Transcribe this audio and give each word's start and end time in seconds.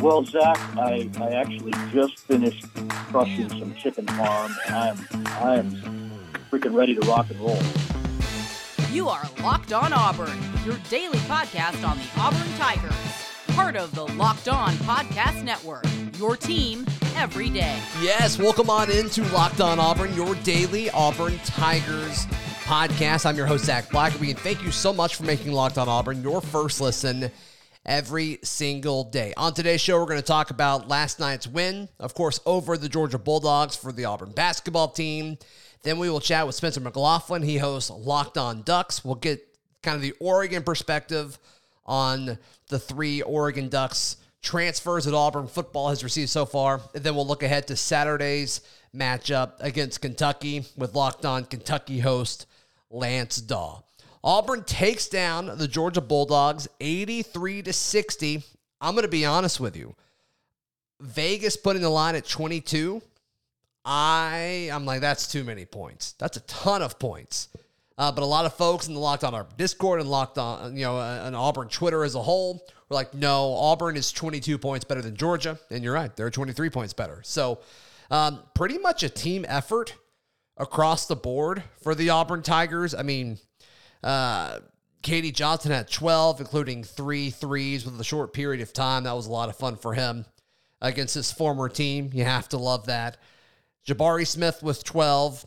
Well, 0.00 0.24
Zach, 0.24 0.58
I, 0.78 1.10
I 1.20 1.28
actually 1.34 1.72
just 1.92 2.16
finished 2.20 2.64
crushing 2.88 3.50
some 3.50 3.74
chicken 3.74 4.06
farm, 4.06 4.56
and 4.66 4.74
I'm 4.74 5.26
I'm 5.26 6.10
freaking 6.50 6.74
ready 6.74 6.94
to 6.94 7.06
rock 7.06 7.28
and 7.28 7.38
roll. 7.38 7.60
You 8.90 9.10
are 9.10 9.22
Locked 9.42 9.74
On 9.74 9.92
Auburn, 9.92 10.38
your 10.64 10.78
daily 10.88 11.18
podcast 11.18 11.86
on 11.86 11.98
the 11.98 12.04
Auburn 12.16 12.48
Tigers, 12.56 12.94
part 13.48 13.76
of 13.76 13.94
the 13.94 14.06
Locked 14.14 14.48
On 14.48 14.72
Podcast 14.76 15.44
Network. 15.44 15.84
Your 16.18 16.34
team 16.34 16.86
every 17.14 17.50
day. 17.50 17.78
Yes, 18.00 18.38
welcome 18.38 18.70
on 18.70 18.90
into 18.90 19.22
Locked 19.34 19.60
On 19.60 19.78
Auburn, 19.78 20.14
your 20.14 20.34
daily 20.36 20.88
Auburn 20.90 21.38
Tigers 21.44 22.24
podcast. 22.64 23.26
I'm 23.26 23.36
your 23.36 23.46
host 23.46 23.66
Zach 23.66 23.90
Blackerby, 23.90 24.30
and 24.30 24.38
thank 24.38 24.64
you 24.64 24.70
so 24.70 24.94
much 24.94 25.16
for 25.16 25.24
making 25.24 25.52
Locked 25.52 25.76
On 25.76 25.90
Auburn 25.90 26.22
your 26.22 26.40
first 26.40 26.80
listen 26.80 27.30
every 27.86 28.38
single 28.42 29.04
day. 29.04 29.32
On 29.36 29.54
today's 29.54 29.80
show, 29.80 29.98
we're 29.98 30.06
going 30.06 30.20
to 30.20 30.26
talk 30.26 30.50
about 30.50 30.88
last 30.88 31.18
night's 31.20 31.46
win, 31.46 31.88
of 31.98 32.14
course, 32.14 32.40
over 32.46 32.76
the 32.76 32.88
Georgia 32.88 33.18
Bulldogs 33.18 33.76
for 33.76 33.92
the 33.92 34.04
Auburn 34.04 34.32
basketball 34.32 34.88
team. 34.88 35.38
Then 35.82 35.98
we 35.98 36.10
will 36.10 36.20
chat 36.20 36.46
with 36.46 36.54
Spencer 36.54 36.80
McLaughlin. 36.80 37.42
He 37.42 37.58
hosts 37.58 37.90
Locked 37.90 38.36
On 38.36 38.62
Ducks. 38.62 39.04
We'll 39.04 39.14
get 39.14 39.46
kind 39.82 39.96
of 39.96 40.02
the 40.02 40.14
Oregon 40.20 40.62
perspective 40.62 41.38
on 41.86 42.38
the 42.68 42.78
three 42.78 43.22
Oregon 43.22 43.68
Ducks 43.68 44.16
transfers 44.42 45.04
that 45.04 45.14
Auburn 45.14 45.48
football 45.48 45.88
has 45.88 46.04
received 46.04 46.30
so 46.30 46.44
far. 46.44 46.80
And 46.94 47.02
then 47.02 47.14
we'll 47.14 47.26
look 47.26 47.42
ahead 47.42 47.66
to 47.68 47.76
Saturday's 47.76 48.60
matchup 48.94 49.52
against 49.60 50.00
Kentucky 50.00 50.64
with 50.76 50.94
Locked 50.94 51.24
On 51.24 51.44
Kentucky 51.44 52.00
host 52.00 52.46
Lance 52.90 53.40
Dawe. 53.40 53.80
Auburn 54.22 54.64
takes 54.64 55.08
down 55.08 55.58
the 55.58 55.68
Georgia 55.68 56.00
Bulldogs 56.00 56.68
83 56.80 57.62
to 57.62 57.72
60. 57.72 58.42
I'm 58.80 58.94
going 58.94 59.02
to 59.02 59.08
be 59.08 59.24
honest 59.24 59.60
with 59.60 59.76
you. 59.76 59.94
Vegas 61.00 61.56
putting 61.56 61.82
the 61.82 61.88
line 61.88 62.14
at 62.14 62.26
22. 62.26 63.02
I 63.84 64.68
I'm 64.72 64.84
like 64.84 65.00
that's 65.00 65.26
too 65.26 65.42
many 65.42 65.64
points. 65.64 66.12
That's 66.12 66.36
a 66.36 66.40
ton 66.40 66.82
of 66.82 66.98
points. 66.98 67.48
Uh, 67.96 68.10
but 68.10 68.22
a 68.22 68.26
lot 68.26 68.46
of 68.46 68.54
folks 68.54 68.88
in 68.88 68.94
the 68.94 69.00
Locked 69.00 69.24
On 69.24 69.34
our 69.34 69.46
Discord 69.58 70.00
and 70.00 70.10
Locked 70.10 70.38
On, 70.38 70.74
you 70.74 70.84
know, 70.84 70.96
uh, 70.96 71.22
and 71.24 71.36
Auburn 71.36 71.68
Twitter 71.68 72.02
as 72.02 72.14
a 72.14 72.22
whole 72.22 72.62
were 72.88 72.94
like, 72.94 73.12
no, 73.12 73.52
Auburn 73.54 73.96
is 73.96 74.10
22 74.10 74.56
points 74.56 74.84
better 74.84 75.02
than 75.02 75.16
Georgia. 75.16 75.58
And 75.70 75.84
you're 75.84 75.92
right, 75.92 76.14
they're 76.16 76.30
23 76.30 76.70
points 76.70 76.94
better. 76.94 77.20
So 77.24 77.60
um, 78.10 78.42
pretty 78.54 78.78
much 78.78 79.02
a 79.02 79.10
team 79.10 79.44
effort 79.48 79.94
across 80.56 81.06
the 81.06 81.16
board 81.16 81.62
for 81.82 81.94
the 81.94 82.10
Auburn 82.10 82.42
Tigers. 82.42 82.94
I 82.94 83.02
mean, 83.02 83.38
uh, 84.02 84.60
KD 85.02 85.34
Johnson 85.34 85.72
had 85.72 85.90
12, 85.90 86.40
including 86.40 86.84
three 86.84 87.30
threes 87.30 87.84
with 87.84 87.98
a 88.00 88.04
short 88.04 88.32
period 88.32 88.60
of 88.60 88.72
time. 88.72 89.04
That 89.04 89.16
was 89.16 89.26
a 89.26 89.32
lot 89.32 89.48
of 89.48 89.56
fun 89.56 89.76
for 89.76 89.94
him 89.94 90.26
against 90.80 91.14
his 91.14 91.32
former 91.32 91.68
team. 91.68 92.10
You 92.12 92.24
have 92.24 92.48
to 92.50 92.58
love 92.58 92.86
that. 92.86 93.16
Jabari 93.86 94.26
Smith 94.26 94.62
with 94.62 94.84
12. 94.84 95.46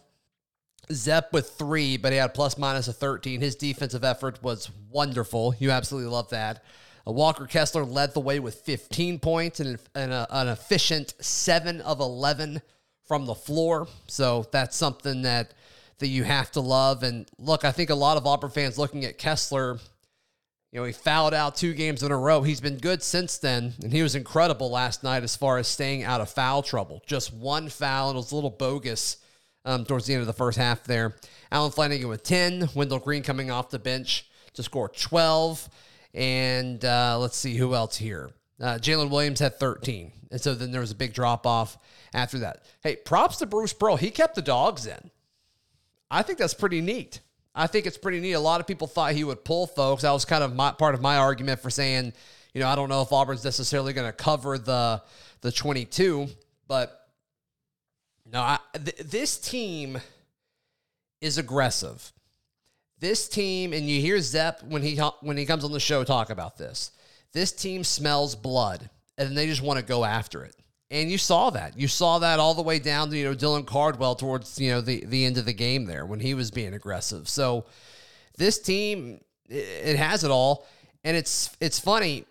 Zep 0.91 1.31
with 1.31 1.51
three, 1.51 1.95
but 1.95 2.11
he 2.11 2.17
had 2.17 2.33
plus 2.33 2.57
minus 2.57 2.89
a 2.89 2.93
13. 2.93 3.39
His 3.39 3.55
defensive 3.55 4.03
effort 4.03 4.43
was 4.43 4.69
wonderful. 4.91 5.55
You 5.57 5.71
absolutely 5.71 6.11
love 6.11 6.29
that. 6.31 6.61
Uh, 7.07 7.11
Walker 7.11 7.45
Kessler 7.45 7.85
led 7.85 8.13
the 8.13 8.19
way 8.19 8.39
with 8.39 8.55
15 8.55 9.19
points 9.19 9.59
and, 9.61 9.79
an 9.95 10.47
efficient 10.49 11.13
7 11.21 11.79
of 11.81 12.01
11 12.01 12.61
from 13.07 13.25
the 13.25 13.35
floor. 13.35 13.87
So 14.07 14.45
that's 14.51 14.75
something 14.75 15.21
that 15.21 15.53
that 15.99 16.07
you 16.07 16.23
have 16.23 16.51
to 16.51 16.59
love. 16.59 17.03
And 17.03 17.27
look, 17.37 17.65
I 17.65 17.71
think 17.71 17.89
a 17.89 17.95
lot 17.95 18.17
of 18.17 18.25
Auburn 18.25 18.51
fans 18.51 18.77
looking 18.77 19.05
at 19.05 19.17
Kessler, 19.17 19.79
you 20.71 20.79
know, 20.79 20.85
he 20.85 20.91
fouled 20.91 21.33
out 21.33 21.55
two 21.55 21.73
games 21.73 22.03
in 22.03 22.11
a 22.11 22.17
row. 22.17 22.41
He's 22.41 22.61
been 22.61 22.77
good 22.77 23.03
since 23.03 23.37
then, 23.37 23.73
and 23.81 23.93
he 23.93 24.01
was 24.01 24.15
incredible 24.15 24.71
last 24.71 25.03
night 25.03 25.23
as 25.23 25.35
far 25.35 25.57
as 25.57 25.67
staying 25.67 26.03
out 26.03 26.21
of 26.21 26.29
foul 26.29 26.63
trouble. 26.63 27.01
Just 27.05 27.33
one 27.33 27.69
foul, 27.69 28.09
and 28.09 28.15
it 28.15 28.19
was 28.19 28.31
a 28.31 28.35
little 28.35 28.49
bogus 28.49 29.17
um, 29.65 29.85
towards 29.85 30.05
the 30.05 30.13
end 30.13 30.21
of 30.21 30.27
the 30.27 30.33
first 30.33 30.57
half 30.57 30.83
there. 30.83 31.15
Allen 31.51 31.71
Flanigan 31.71 32.09
with 32.09 32.23
10, 32.23 32.69
Wendell 32.73 32.99
Green 32.99 33.23
coming 33.23 33.51
off 33.51 33.69
the 33.69 33.79
bench 33.79 34.27
to 34.53 34.63
score 34.63 34.89
12. 34.89 35.69
And 36.13 36.83
uh, 36.83 37.17
let's 37.19 37.37
see 37.37 37.55
who 37.55 37.73
else 37.73 37.97
here. 37.97 38.31
Uh, 38.59 38.77
Jalen 38.77 39.09
Williams 39.09 39.39
had 39.39 39.59
13. 39.59 40.11
And 40.31 40.41
so 40.41 40.53
then 40.55 40.71
there 40.71 40.81
was 40.81 40.91
a 40.91 40.95
big 40.95 41.13
drop 41.13 41.45
off 41.45 41.77
after 42.13 42.39
that. 42.39 42.63
Hey, 42.81 42.95
props 42.95 43.37
to 43.37 43.45
Bruce 43.45 43.73
Pearl. 43.73 43.97
He 43.97 44.11
kept 44.11 44.35
the 44.35 44.41
dogs 44.41 44.85
in. 44.85 45.11
I 46.13 46.21
think 46.21 46.37
that's 46.37 46.53
pretty 46.53 46.79
neat. 46.79 47.21
I 47.55 47.65
think 47.65 47.87
it's 47.87 47.97
pretty 47.97 48.19
neat. 48.19 48.33
A 48.33 48.39
lot 48.39 48.61
of 48.61 48.67
people 48.67 48.87
thought 48.87 49.13
he 49.13 49.23
would 49.23 49.43
pull 49.43 49.65
folks. 49.65 50.03
That 50.03 50.11
was 50.11 50.25
kind 50.25 50.43
of 50.43 50.55
my 50.55 50.71
part 50.71 50.93
of 50.93 51.01
my 51.01 51.17
argument 51.17 51.59
for 51.59 51.71
saying, 51.71 52.13
you 52.53 52.61
know, 52.61 52.67
I 52.67 52.75
don't 52.75 52.87
know 52.89 53.01
if 53.01 53.11
Auburn's 53.11 53.43
necessarily 53.43 53.93
going 53.93 54.07
to 54.07 54.13
cover 54.13 54.57
the 54.59 55.01
the 55.41 55.51
22, 55.51 56.27
but 56.67 57.07
no, 58.31 58.39
I, 58.39 58.59
th- 58.73 58.97
this 58.97 59.37
team 59.37 59.99
is 61.19 61.37
aggressive. 61.37 62.13
This 62.99 63.27
team, 63.27 63.73
and 63.73 63.89
you 63.89 63.99
hear 63.99 64.19
Zepp 64.21 64.63
when 64.63 64.83
he 64.83 64.97
when 65.21 65.35
he 65.35 65.45
comes 65.45 65.63
on 65.63 65.71
the 65.71 65.79
show 65.79 66.03
talk 66.03 66.29
about 66.29 66.57
this. 66.57 66.91
This 67.33 67.51
team 67.51 67.83
smells 67.83 68.35
blood, 68.35 68.87
and 69.17 69.35
they 69.35 69.47
just 69.47 69.61
want 69.61 69.79
to 69.79 69.85
go 69.85 70.05
after 70.05 70.45
it. 70.45 70.55
And 70.93 71.09
you 71.09 71.17
saw 71.17 71.49
that. 71.49 71.75
You 71.75 71.87
saw 71.87 72.19
that 72.19 72.39
all 72.39 72.53
the 72.53 72.61
way 72.61 72.77
down 72.77 73.09
to, 73.09 73.17
you 73.17 73.23
know, 73.23 73.33
Dylan 73.33 73.65
Cardwell 73.65 74.13
towards, 74.13 74.59
you 74.59 74.69
know, 74.69 74.79
the, 74.79 75.03
the 75.03 75.25
end 75.25 75.39
of 75.39 75.45
the 75.45 75.53
game 75.53 75.85
there 75.85 76.05
when 76.05 76.19
he 76.19 76.35
was 76.35 76.51
being 76.51 76.75
aggressive. 76.75 77.27
So 77.27 77.65
this 78.37 78.59
team, 78.59 79.19
it 79.49 79.95
has 79.95 80.23
it 80.23 80.29
all. 80.29 80.67
And 81.03 81.17
it's 81.17 81.57
it's 81.59 81.79
funny. 81.79 82.25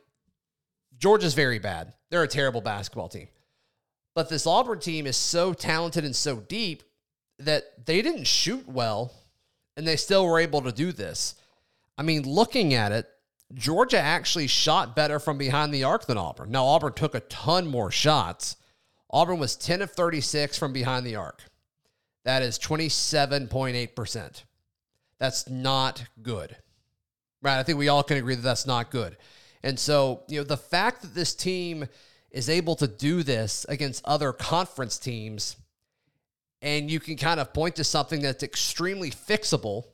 Georgia's 0.97 1.35
very 1.35 1.59
bad. 1.59 1.93
They're 2.11 2.23
a 2.23 2.29
terrible 2.29 2.61
basketball 2.61 3.09
team. 3.09 3.27
But 4.15 4.29
this 4.29 4.47
Auburn 4.47 4.79
team 4.79 5.09
is 5.09 5.17
so 5.17 5.53
talented 5.53 6.05
and 6.05 6.15
so 6.15 6.37
deep 6.37 6.85
that 7.41 7.85
they 7.85 8.01
didn't 8.01 8.29
shoot 8.29 8.69
well 8.69 9.13
and 9.77 9.89
they 9.89 9.97
still 9.97 10.25
were 10.25 10.39
able 10.39 10.63
to 10.63 10.71
do 10.71 10.93
this. 10.93 11.35
I 11.99 12.03
mean, 12.03 12.23
looking 12.23 12.75
at 12.75 12.93
it, 12.93 13.09
Georgia 13.55 13.99
actually 13.99 14.47
shot 14.47 14.97
better 14.97 15.19
from 15.19 15.39
behind 15.39 15.73
the 15.73 15.85
arc 15.85 16.07
than 16.07 16.19
Auburn. 16.19 16.51
Now, 16.51 16.65
Auburn 16.65 16.95
took 16.95 17.15
a 17.15 17.21
ton 17.21 17.67
more 17.67 17.91
shots. 17.91 18.57
Auburn 19.11 19.39
was 19.39 19.57
10 19.57 19.83
of 19.83 19.91
36 19.91 20.57
from 20.59 20.73
behind 20.73 21.07
the 21.07 21.17
arc. 21.17 21.43
That 22.25 22.43
is 22.43 22.59
27.8%. 22.59 24.43
That's 25.19 25.49
not 25.49 26.05
good. 26.23 26.57
Right? 27.43 27.59
I 27.59 27.63
think 27.63 27.79
we 27.79 27.89
all 27.89 28.03
can 28.03 28.17
agree 28.17 28.35
that 28.35 28.43
that's 28.43 28.67
not 28.67 28.91
good. 28.91 29.17
And 29.63 29.79
so, 29.79 30.23
you 30.29 30.39
know, 30.39 30.45
the 30.45 30.57
fact 30.57 31.03
that 31.03 31.15
this 31.15 31.35
team 31.35 31.87
is 32.31 32.49
able 32.49 32.75
to 32.77 32.87
do 32.89 33.23
this 33.23 33.67
against 33.69 34.05
other 34.05 34.33
conference 34.33 34.99
teams, 34.99 35.57
and 36.63 36.91
you 36.91 36.99
can 37.01 37.17
kind 37.17 37.39
of 37.39 37.53
point 37.53 37.77
to 37.77 37.85
something 37.85 38.23
that's 38.23 38.43
extremely 38.43 39.11
fixable 39.11 39.85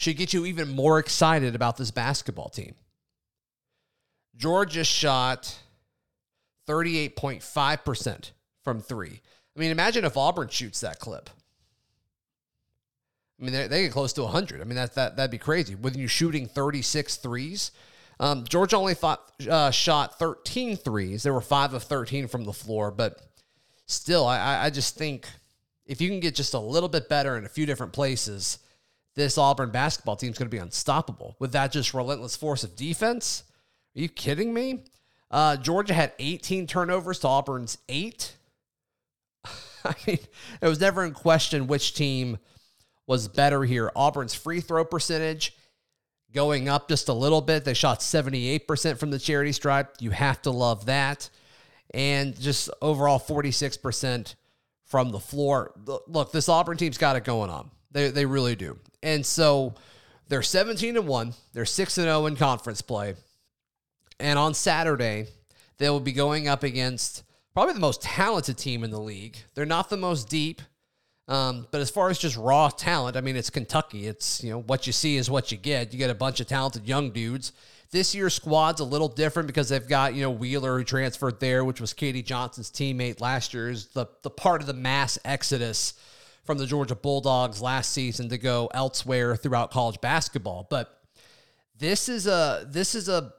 should 0.00 0.16
get 0.16 0.32
you 0.32 0.46
even 0.46 0.66
more 0.70 0.98
excited 0.98 1.54
about 1.54 1.76
this 1.76 1.90
basketball 1.90 2.48
team. 2.48 2.74
Georgia 4.34 4.82
shot 4.82 5.58
38.5% 6.66 8.30
from 8.64 8.80
three. 8.80 9.20
I 9.54 9.60
mean, 9.60 9.70
imagine 9.70 10.06
if 10.06 10.16
Auburn 10.16 10.48
shoots 10.48 10.80
that 10.80 11.00
clip. 11.00 11.28
I 13.38 13.44
mean, 13.44 13.52
they, 13.52 13.68
get 13.68 13.92
close 13.92 14.14
to 14.14 14.22
100. 14.22 14.62
I 14.62 14.64
mean, 14.64 14.76
that, 14.76 14.94
that, 14.94 15.16
that'd 15.16 15.30
be 15.30 15.36
crazy. 15.36 15.74
With 15.74 15.96
you 15.96 16.06
shooting 16.06 16.46
36 16.46 17.16
threes, 17.16 17.70
um, 18.18 18.44
Georgia 18.48 18.78
only 18.78 18.94
thought, 18.94 19.30
uh, 19.50 19.70
shot 19.70 20.18
13 20.18 20.78
threes. 20.78 21.24
There 21.24 21.34
were 21.34 21.42
five 21.42 21.74
of 21.74 21.82
13 21.82 22.26
from 22.26 22.44
the 22.44 22.54
floor, 22.54 22.90
but 22.90 23.20
still, 23.84 24.24
I, 24.24 24.64
I 24.64 24.70
just 24.70 24.96
think 24.96 25.28
if 25.84 26.00
you 26.00 26.08
can 26.08 26.20
get 26.20 26.34
just 26.34 26.54
a 26.54 26.58
little 26.58 26.88
bit 26.88 27.10
better 27.10 27.36
in 27.36 27.44
a 27.44 27.50
few 27.50 27.66
different 27.66 27.92
places– 27.92 28.60
this 29.20 29.36
Auburn 29.36 29.70
basketball 29.70 30.16
team 30.16 30.30
is 30.30 30.38
going 30.38 30.48
to 30.48 30.54
be 30.54 30.60
unstoppable 30.60 31.36
with 31.38 31.52
that 31.52 31.72
just 31.72 31.92
relentless 31.92 32.36
force 32.36 32.64
of 32.64 32.74
defense. 32.74 33.44
Are 33.94 34.00
you 34.00 34.08
kidding 34.08 34.54
me? 34.54 34.84
Uh, 35.30 35.58
Georgia 35.58 35.92
had 35.92 36.14
18 36.18 36.66
turnovers 36.66 37.18
to 37.18 37.28
Auburn's 37.28 37.76
eight. 37.90 38.34
I 39.84 39.94
mean, 40.06 40.18
it 40.62 40.66
was 40.66 40.80
never 40.80 41.04
in 41.04 41.12
question 41.12 41.66
which 41.66 41.92
team 41.92 42.38
was 43.06 43.28
better 43.28 43.62
here. 43.62 43.92
Auburn's 43.94 44.34
free 44.34 44.62
throw 44.62 44.86
percentage 44.86 45.54
going 46.32 46.70
up 46.70 46.88
just 46.88 47.10
a 47.10 47.12
little 47.12 47.42
bit. 47.42 47.66
They 47.66 47.74
shot 47.74 48.00
78% 48.00 48.96
from 48.96 49.10
the 49.10 49.18
charity 49.18 49.52
stripe. 49.52 49.96
You 50.00 50.12
have 50.12 50.40
to 50.42 50.50
love 50.50 50.86
that. 50.86 51.28
And 51.92 52.40
just 52.40 52.70
overall 52.80 53.20
46% 53.20 54.34
from 54.86 55.10
the 55.10 55.20
floor. 55.20 55.72
Look, 56.06 56.32
this 56.32 56.48
Auburn 56.48 56.78
team's 56.78 56.96
got 56.96 57.16
it 57.16 57.24
going 57.24 57.50
on. 57.50 57.70
They, 57.90 58.08
they 58.08 58.24
really 58.24 58.56
do. 58.56 58.78
And 59.02 59.24
so 59.24 59.74
they're 60.28 60.42
17 60.42 60.96
and 60.96 61.06
1. 61.06 61.34
They're 61.52 61.64
6 61.64 61.98
and 61.98 62.06
0 62.06 62.26
in 62.26 62.36
conference 62.36 62.82
play. 62.82 63.14
And 64.18 64.38
on 64.38 64.54
Saturday, 64.54 65.26
they 65.78 65.88
will 65.88 66.00
be 66.00 66.12
going 66.12 66.46
up 66.46 66.62
against 66.62 67.24
probably 67.54 67.74
the 67.74 67.80
most 67.80 68.02
talented 68.02 68.58
team 68.58 68.84
in 68.84 68.90
the 68.90 69.00
league. 69.00 69.38
They're 69.54 69.66
not 69.66 69.88
the 69.88 69.96
most 69.96 70.28
deep, 70.28 70.62
um, 71.26 71.66
but 71.70 71.80
as 71.80 71.90
far 71.90 72.10
as 72.10 72.18
just 72.18 72.36
raw 72.36 72.68
talent, 72.68 73.16
I 73.16 73.20
mean, 73.20 73.36
it's 73.36 73.50
Kentucky. 73.50 74.06
It's, 74.06 74.42
you 74.42 74.50
know, 74.50 74.60
what 74.62 74.86
you 74.86 74.92
see 74.92 75.16
is 75.16 75.30
what 75.30 75.50
you 75.50 75.58
get. 75.58 75.92
You 75.92 75.98
get 75.98 76.10
a 76.10 76.14
bunch 76.14 76.40
of 76.40 76.46
talented 76.48 76.86
young 76.86 77.10
dudes 77.10 77.52
This 77.92 78.14
year's 78.14 78.34
squad's 78.34 78.80
a 78.80 78.84
little 78.84 79.08
different 79.08 79.46
because 79.46 79.68
they've 79.68 79.86
got, 79.88 80.14
you 80.14 80.22
know, 80.22 80.30
Wheeler 80.30 80.78
who 80.78 80.84
transferred 80.84 81.40
there, 81.40 81.64
which 81.64 81.80
was 81.80 81.94
KD 81.94 82.24
Johnson's 82.24 82.70
teammate 82.70 83.20
last 83.20 83.54
year, 83.54 83.70
is 83.70 83.86
the, 83.86 84.06
the 84.22 84.30
part 84.30 84.60
of 84.60 84.66
the 84.66 84.74
mass 84.74 85.18
exodus 85.24 85.94
from 86.44 86.58
the 86.58 86.66
Georgia 86.66 86.94
Bulldogs 86.94 87.60
last 87.62 87.92
season 87.92 88.28
to 88.30 88.38
go 88.38 88.68
elsewhere 88.74 89.36
throughout 89.36 89.70
college 89.70 90.00
basketball. 90.00 90.66
But 90.68 91.00
this 91.78 92.08
is 92.08 92.26
a 92.26 92.66
this 92.68 92.94
is 92.94 93.08
a 93.08 93.32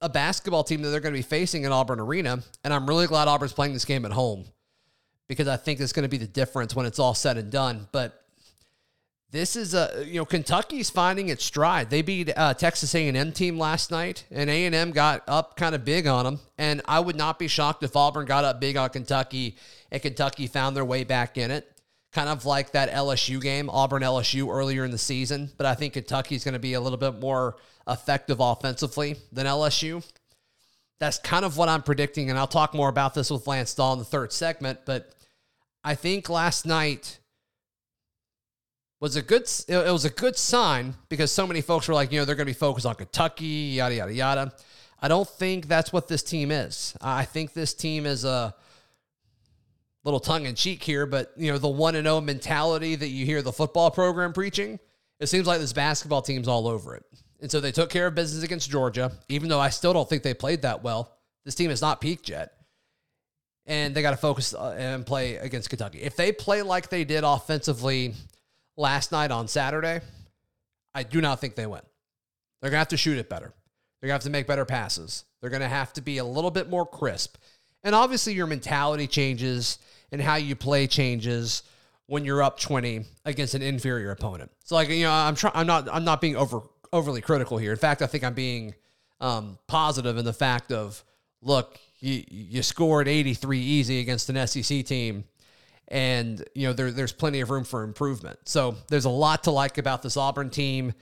a 0.00 0.08
basketball 0.08 0.64
team 0.64 0.82
that 0.82 0.90
they're 0.90 1.00
going 1.00 1.14
to 1.14 1.18
be 1.18 1.22
facing 1.22 1.64
in 1.64 1.72
Auburn 1.72 2.00
Arena, 2.00 2.42
and 2.62 2.74
I'm 2.74 2.86
really 2.86 3.06
glad 3.06 3.28
Auburn's 3.28 3.52
playing 3.52 3.72
this 3.72 3.84
game 3.84 4.04
at 4.04 4.12
home 4.12 4.44
because 5.28 5.48
I 5.48 5.56
think 5.56 5.80
it's 5.80 5.92
going 5.92 6.02
to 6.02 6.08
be 6.08 6.18
the 6.18 6.26
difference 6.26 6.76
when 6.76 6.86
it's 6.86 6.98
all 6.98 7.14
said 7.14 7.38
and 7.38 7.50
done. 7.50 7.88
But 7.90 8.24
this 9.30 9.56
is 9.56 9.74
a 9.74 10.04
you 10.06 10.18
know 10.18 10.24
Kentucky's 10.24 10.90
finding 10.90 11.28
its 11.28 11.44
stride. 11.44 11.90
They 11.90 12.02
beat 12.02 12.30
uh, 12.36 12.54
Texas 12.54 12.94
A&M 12.94 13.32
team 13.32 13.58
last 13.58 13.90
night, 13.90 14.24
and 14.30 14.48
A&M 14.48 14.92
got 14.92 15.22
up 15.26 15.56
kind 15.56 15.74
of 15.74 15.84
big 15.84 16.06
on 16.06 16.24
them. 16.24 16.40
And 16.56 16.82
I 16.86 17.00
would 17.00 17.16
not 17.16 17.38
be 17.38 17.48
shocked 17.48 17.82
if 17.82 17.96
Auburn 17.96 18.26
got 18.26 18.44
up 18.44 18.60
big 18.60 18.76
on 18.76 18.90
Kentucky, 18.90 19.56
and 19.90 20.00
Kentucky 20.00 20.46
found 20.46 20.76
their 20.76 20.84
way 20.84 21.02
back 21.02 21.36
in 21.36 21.50
it. 21.50 21.68
Kind 22.14 22.28
of 22.28 22.46
like 22.46 22.70
that 22.72 22.90
LSU 22.90 23.42
game, 23.42 23.68
Auburn 23.68 24.02
LSU 24.02 24.48
earlier 24.48 24.84
in 24.84 24.92
the 24.92 24.98
season. 24.98 25.50
But 25.56 25.66
I 25.66 25.74
think 25.74 25.94
Kentucky's 25.94 26.44
going 26.44 26.54
to 26.54 26.60
be 26.60 26.74
a 26.74 26.80
little 26.80 26.96
bit 26.96 27.20
more 27.20 27.56
effective 27.88 28.38
offensively 28.38 29.16
than 29.32 29.46
LSU. 29.46 30.06
That's 31.00 31.18
kind 31.18 31.44
of 31.44 31.56
what 31.56 31.68
I'm 31.68 31.82
predicting, 31.82 32.30
and 32.30 32.38
I'll 32.38 32.46
talk 32.46 32.72
more 32.72 32.88
about 32.88 33.14
this 33.14 33.30
with 33.30 33.46
Lance 33.48 33.74
Dawe 33.74 33.92
in 33.94 33.98
the 33.98 34.04
third 34.04 34.32
segment. 34.32 34.80
But 34.86 35.12
I 35.82 35.96
think 35.96 36.30
last 36.30 36.64
night 36.64 37.18
was 39.00 39.16
a 39.16 39.22
good 39.22 39.50
it 39.68 39.92
was 39.92 40.04
a 40.04 40.10
good 40.10 40.36
sign 40.36 40.94
because 41.08 41.32
so 41.32 41.46
many 41.46 41.60
folks 41.60 41.88
were 41.88 41.94
like, 41.94 42.12
you 42.12 42.18
know, 42.18 42.24
they're 42.24 42.36
going 42.36 42.46
to 42.46 42.50
be 42.50 42.58
focused 42.58 42.86
on 42.86 42.94
Kentucky, 42.94 43.74
yada 43.76 43.94
yada 43.96 44.14
yada. 44.14 44.52
I 45.02 45.08
don't 45.08 45.28
think 45.28 45.66
that's 45.66 45.92
what 45.92 46.06
this 46.08 46.22
team 46.22 46.50
is. 46.50 46.96
I 47.02 47.24
think 47.24 47.52
this 47.52 47.74
team 47.74 48.06
is 48.06 48.24
a 48.24 48.54
little 50.04 50.20
tongue 50.20 50.46
in 50.46 50.54
cheek 50.54 50.82
here, 50.82 51.06
but 51.06 51.32
you 51.36 51.50
know, 51.50 51.58
the 51.58 51.68
1 51.68 51.96
and 51.96 52.06
0 52.06 52.20
mentality 52.20 52.94
that 52.94 53.08
you 53.08 53.24
hear 53.26 53.42
the 53.42 53.52
football 53.52 53.90
program 53.90 54.32
preaching, 54.32 54.78
it 55.18 55.26
seems 55.26 55.46
like 55.46 55.60
this 55.60 55.72
basketball 55.72 56.22
team's 56.22 56.48
all 56.48 56.68
over 56.68 56.94
it. 56.94 57.04
And 57.40 57.50
so 57.50 57.60
they 57.60 57.72
took 57.72 57.90
care 57.90 58.06
of 58.06 58.14
business 58.14 58.44
against 58.44 58.70
Georgia, 58.70 59.12
even 59.28 59.48
though 59.48 59.60
I 59.60 59.70
still 59.70 59.92
don't 59.92 60.08
think 60.08 60.22
they 60.22 60.34
played 60.34 60.62
that 60.62 60.82
well. 60.82 61.12
This 61.44 61.54
team 61.54 61.70
has 61.70 61.82
not 61.82 62.00
peaked 62.00 62.28
yet. 62.28 62.52
And 63.66 63.94
they 63.94 64.02
got 64.02 64.10
to 64.10 64.16
focus 64.16 64.54
uh, 64.54 64.74
and 64.78 65.06
play 65.06 65.36
against 65.36 65.70
Kentucky. 65.70 66.02
If 66.02 66.16
they 66.16 66.32
play 66.32 66.62
like 66.62 66.90
they 66.90 67.04
did 67.04 67.24
offensively 67.24 68.14
last 68.76 69.10
night 69.10 69.30
on 69.30 69.48
Saturday, 69.48 70.00
I 70.94 71.02
do 71.02 71.20
not 71.20 71.40
think 71.40 71.54
they 71.54 71.66
win. 71.66 71.80
They're 72.60 72.70
going 72.70 72.76
to 72.76 72.80
have 72.80 72.88
to 72.88 72.96
shoot 72.96 73.18
it 73.18 73.28
better. 73.28 73.52
They're 74.00 74.08
going 74.08 74.20
to 74.20 74.24
have 74.24 74.24
to 74.24 74.30
make 74.30 74.46
better 74.46 74.66
passes. 74.66 75.24
They're 75.40 75.50
going 75.50 75.62
to 75.62 75.68
have 75.68 75.92
to 75.94 76.02
be 76.02 76.18
a 76.18 76.24
little 76.24 76.50
bit 76.50 76.68
more 76.68 76.86
crisp. 76.86 77.36
And 77.84 77.94
obviously, 77.94 78.32
your 78.32 78.46
mentality 78.46 79.06
changes 79.06 79.78
and 80.10 80.20
how 80.20 80.36
you 80.36 80.56
play 80.56 80.86
changes 80.86 81.62
when 82.06 82.24
you're 82.24 82.42
up 82.42 82.58
20 82.58 83.04
against 83.24 83.54
an 83.54 83.62
inferior 83.62 84.10
opponent. 84.10 84.50
So, 84.64 84.74
like, 84.74 84.88
you 84.88 85.04
know, 85.04 85.12
I'm 85.12 85.34
trying, 85.34 85.52
I'm 85.54 85.66
not, 85.66 85.88
I'm 85.92 86.04
not 86.04 86.20
being 86.20 86.36
over 86.36 86.62
overly 86.92 87.20
critical 87.20 87.58
here. 87.58 87.72
In 87.72 87.78
fact, 87.78 88.02
I 88.02 88.06
think 88.06 88.24
I'm 88.24 88.34
being 88.34 88.74
um, 89.20 89.58
positive 89.66 90.16
in 90.16 90.24
the 90.24 90.32
fact 90.32 90.72
of, 90.72 91.02
look, 91.42 91.78
you, 91.98 92.24
you 92.28 92.62
scored 92.62 93.08
83 93.08 93.58
easy 93.58 94.00
against 94.00 94.28
an 94.28 94.46
SEC 94.46 94.84
team 94.84 95.24
and 95.88 96.42
you 96.54 96.66
know 96.66 96.72
there, 96.72 96.90
there's 96.90 97.12
plenty 97.12 97.40
of 97.40 97.50
room 97.50 97.64
for 97.64 97.82
improvement. 97.82 98.38
So 98.44 98.76
there's 98.88 99.04
a 99.04 99.10
lot 99.10 99.44
to 99.44 99.50
like 99.50 99.78
about 99.78 100.02
this 100.02 100.16
Auburn 100.16 100.50
team, 100.50 100.94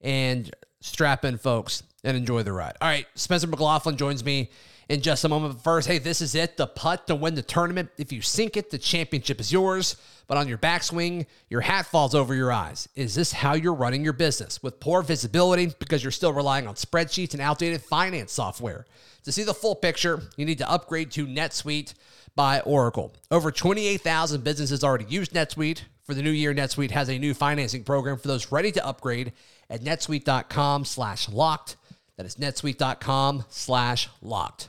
and 0.00 0.50
strap 0.80 1.24
in, 1.24 1.38
folks, 1.38 1.82
and 2.04 2.16
enjoy 2.16 2.42
the 2.42 2.52
ride. 2.52 2.74
All 2.80 2.88
right, 2.88 3.06
Spencer 3.14 3.46
McLaughlin 3.46 3.96
joins 3.96 4.24
me 4.24 4.50
in 4.88 5.00
just 5.00 5.24
a 5.24 5.28
moment. 5.28 5.62
First, 5.62 5.88
hey, 5.88 5.98
this 5.98 6.20
is 6.20 6.34
it 6.34 6.56
the 6.56 6.66
putt 6.66 7.06
to 7.08 7.14
win 7.14 7.34
the 7.34 7.42
tournament. 7.42 7.90
If 7.98 8.12
you 8.12 8.22
sink 8.22 8.56
it, 8.56 8.70
the 8.70 8.78
championship 8.78 9.40
is 9.40 9.52
yours. 9.52 9.96
But 10.28 10.38
on 10.38 10.48
your 10.48 10.58
backswing, 10.58 11.26
your 11.48 11.60
hat 11.60 11.86
falls 11.86 12.14
over 12.14 12.34
your 12.34 12.52
eyes. 12.52 12.88
Is 12.96 13.14
this 13.14 13.32
how 13.32 13.54
you're 13.54 13.74
running 13.74 14.02
your 14.02 14.12
business? 14.12 14.62
With 14.62 14.80
poor 14.80 15.02
visibility 15.02 15.72
because 15.78 16.02
you're 16.02 16.10
still 16.10 16.32
relying 16.32 16.66
on 16.66 16.74
spreadsheets 16.74 17.32
and 17.32 17.40
outdated 17.40 17.82
finance 17.82 18.32
software. 18.32 18.86
To 19.24 19.32
see 19.32 19.44
the 19.44 19.54
full 19.54 19.74
picture, 19.74 20.22
you 20.36 20.44
need 20.44 20.58
to 20.58 20.70
upgrade 20.70 21.10
to 21.12 21.26
NetSuite 21.26 21.94
by 22.34 22.60
Oracle. 22.60 23.14
Over 23.30 23.50
28,000 23.50 24.44
businesses 24.44 24.84
already 24.84 25.06
use 25.06 25.30
NetSuite. 25.30 25.82
For 26.04 26.14
the 26.14 26.22
new 26.22 26.30
year, 26.30 26.54
NetSuite 26.54 26.92
has 26.92 27.08
a 27.08 27.18
new 27.18 27.34
financing 27.34 27.82
program 27.82 28.18
for 28.18 28.28
those 28.28 28.52
ready 28.52 28.70
to 28.72 28.86
upgrade 28.86 29.32
at 29.68 29.82
netsuite.com 29.82 30.84
slash 30.84 31.28
locked. 31.28 31.76
That 32.16 32.26
is 32.26 32.36
netsuite.com 32.36 33.44
slash 33.48 34.08
locked. 34.22 34.68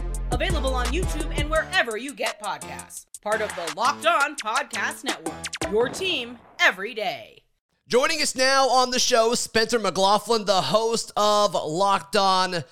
Available 0.31 0.73
on 0.73 0.85
YouTube 0.87 1.37
and 1.37 1.49
wherever 1.49 1.97
you 1.97 2.13
get 2.13 2.41
podcasts. 2.41 3.05
Part 3.21 3.41
of 3.41 3.53
the 3.55 3.73
Locked 3.75 4.05
On 4.05 4.35
Podcast 4.37 5.03
Network. 5.03 5.35
Your 5.71 5.89
team 5.89 6.39
every 6.59 6.93
day. 6.93 7.43
Joining 7.87 8.21
us 8.21 8.33
now 8.33 8.69
on 8.69 8.91
the 8.91 8.99
show, 8.99 9.35
Spencer 9.35 9.77
McLaughlin, 9.77 10.45
the 10.45 10.61
host 10.61 11.11
of 11.17 11.53
Locked 11.53 12.15
On 12.15 12.63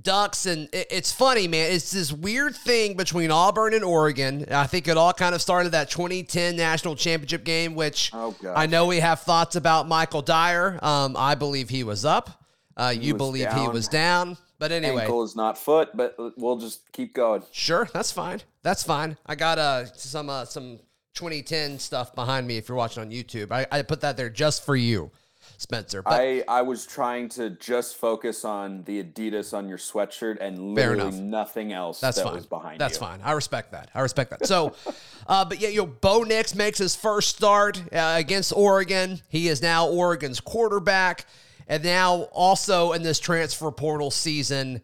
Ducks. 0.00 0.46
And 0.46 0.68
it's 0.72 1.10
funny, 1.10 1.48
man. 1.48 1.72
It's 1.72 1.90
this 1.90 2.12
weird 2.12 2.54
thing 2.54 2.96
between 2.96 3.32
Auburn 3.32 3.74
and 3.74 3.82
Oregon. 3.82 4.46
I 4.52 4.68
think 4.68 4.86
it 4.86 4.96
all 4.96 5.12
kind 5.12 5.34
of 5.34 5.42
started 5.42 5.72
that 5.72 5.90
2010 5.90 6.54
national 6.54 6.94
championship 6.94 7.42
game, 7.42 7.74
which 7.74 8.12
oh, 8.14 8.36
I 8.54 8.66
know 8.66 8.86
we 8.86 9.00
have 9.00 9.20
thoughts 9.20 9.56
about 9.56 9.88
Michael 9.88 10.22
Dyer. 10.22 10.78
Um, 10.80 11.16
I 11.18 11.34
believe 11.34 11.68
he 11.68 11.82
was 11.82 12.04
up. 12.04 12.44
Uh, 12.76 12.94
you 12.96 13.14
believe 13.14 13.46
down. 13.46 13.58
he 13.58 13.68
was 13.68 13.88
down. 13.88 14.36
But 14.58 14.72
anyway, 14.72 15.02
ankle 15.02 15.22
is 15.22 15.36
not 15.36 15.56
foot, 15.56 15.90
but 15.94 16.16
we'll 16.36 16.56
just 16.58 16.90
keep 16.92 17.14
going. 17.14 17.42
Sure, 17.52 17.88
that's 17.92 18.10
fine. 18.10 18.42
That's 18.62 18.82
fine. 18.82 19.16
I 19.24 19.36
got 19.36 19.58
uh, 19.58 19.86
some 19.86 20.28
uh, 20.28 20.44
some 20.44 20.80
2010 21.14 21.78
stuff 21.78 22.14
behind 22.14 22.46
me 22.46 22.56
if 22.56 22.68
you're 22.68 22.76
watching 22.76 23.02
on 23.02 23.10
YouTube. 23.10 23.52
I, 23.52 23.66
I 23.70 23.82
put 23.82 24.00
that 24.00 24.16
there 24.16 24.30
just 24.30 24.64
for 24.64 24.74
you, 24.74 25.10
Spencer. 25.58 26.02
But 26.02 26.12
I, 26.12 26.44
I 26.48 26.62
was 26.62 26.86
trying 26.86 27.28
to 27.30 27.50
just 27.50 27.96
focus 27.96 28.44
on 28.44 28.84
the 28.84 29.02
Adidas 29.02 29.56
on 29.56 29.68
your 29.68 29.78
sweatshirt 29.78 30.38
and 30.40 30.74
literally 30.74 31.20
nothing 31.20 31.72
else 31.72 32.00
That's 32.00 32.16
that 32.18 32.24
fine. 32.24 32.34
was 32.34 32.46
behind 32.46 32.80
That's 32.80 32.94
you. 32.94 33.00
fine. 33.00 33.20
I 33.22 33.32
respect 33.32 33.72
that. 33.72 33.90
I 33.94 34.00
respect 34.00 34.30
that. 34.30 34.46
So, 34.46 34.74
uh, 35.28 35.44
but 35.44 35.60
yeah, 35.60 35.68
you 35.68 35.78
know, 35.78 35.86
Bo 35.86 36.22
Nix 36.24 36.54
makes 36.54 36.78
his 36.78 36.96
first 36.96 37.36
start 37.36 37.82
uh, 37.92 38.14
against 38.16 38.52
Oregon. 38.52 39.20
He 39.28 39.48
is 39.48 39.62
now 39.62 39.88
Oregon's 39.88 40.40
quarterback. 40.40 41.26
And 41.68 41.84
now 41.84 42.22
also 42.32 42.92
in 42.92 43.02
this 43.02 43.20
transfer 43.20 43.70
portal 43.70 44.10
season, 44.10 44.82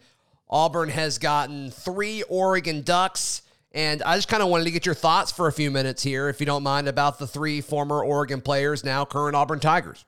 Auburn 0.49 0.91
has 0.91 1.19
gotten 1.19 1.71
three 1.71 2.23
Oregon 2.25 2.83
Ducks 2.83 3.43
and 3.75 4.05
I 4.05 4.15
just 4.15 4.29
kind 4.29 4.41
of 4.41 4.49
wanted 4.49 4.65
to 4.65 4.71
get 4.71 4.87
your 4.87 4.95
thoughts 4.95 5.33
for 5.33 5.49
a 5.49 5.53
few 5.53 5.69
minutes 5.69 6.01
here, 6.01 6.29
if 6.29 6.39
you 6.39 6.47
don't 6.47 6.63
mind, 6.63 6.87
about 6.87 7.19
the 7.19 7.27
three 7.27 7.61
former 7.61 8.05
Oregon 8.05 8.41
players, 8.41 8.85
now 8.85 9.05
current 9.05 9.35
Auburn 9.35 9.59
Tigers. 9.59 10.05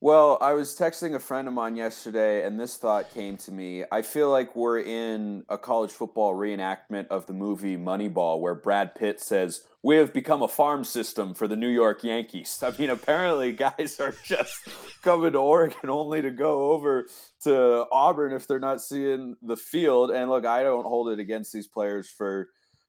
Well, 0.00 0.38
I 0.40 0.52
was 0.52 0.78
texting 0.78 1.16
a 1.16 1.18
friend 1.18 1.48
of 1.48 1.54
mine 1.54 1.74
yesterday, 1.74 2.46
and 2.46 2.58
this 2.58 2.76
thought 2.76 3.12
came 3.12 3.36
to 3.38 3.50
me. 3.50 3.82
I 3.90 4.02
feel 4.02 4.30
like 4.30 4.54
we're 4.54 4.78
in 4.78 5.44
a 5.48 5.58
college 5.58 5.90
football 5.90 6.36
reenactment 6.36 7.08
of 7.08 7.26
the 7.26 7.32
movie 7.32 7.76
Moneyball, 7.76 8.38
where 8.38 8.54
Brad 8.54 8.94
Pitt 8.94 9.20
says, 9.20 9.62
We 9.82 9.96
have 9.96 10.12
become 10.12 10.42
a 10.42 10.48
farm 10.48 10.82
system 10.82 11.34
for 11.34 11.46
the 11.46 11.56
New 11.56 11.68
York 11.68 12.02
Yankees. 12.02 12.62
I 12.62 12.72
mean, 12.78 12.90
apparently, 12.90 13.52
guys 13.52 14.00
are 14.00 14.14
just 14.24 14.56
coming 15.02 15.32
to 15.32 15.38
Oregon 15.38 15.88
only 15.88 16.20
to 16.22 16.30
go 16.30 16.72
over 16.72 17.06
to 17.44 17.86
Auburn 17.92 18.32
if 18.32 18.48
they're 18.48 18.58
not 18.58 18.82
seeing 18.82 19.36
the 19.42 19.56
field. 19.56 20.10
And 20.10 20.30
look, 20.30 20.44
I 20.44 20.62
don't 20.62 20.84
hold 20.84 21.10
it 21.10 21.20
against 21.20 21.52
these 21.52 21.68
players 21.68 22.08
for 22.08 22.48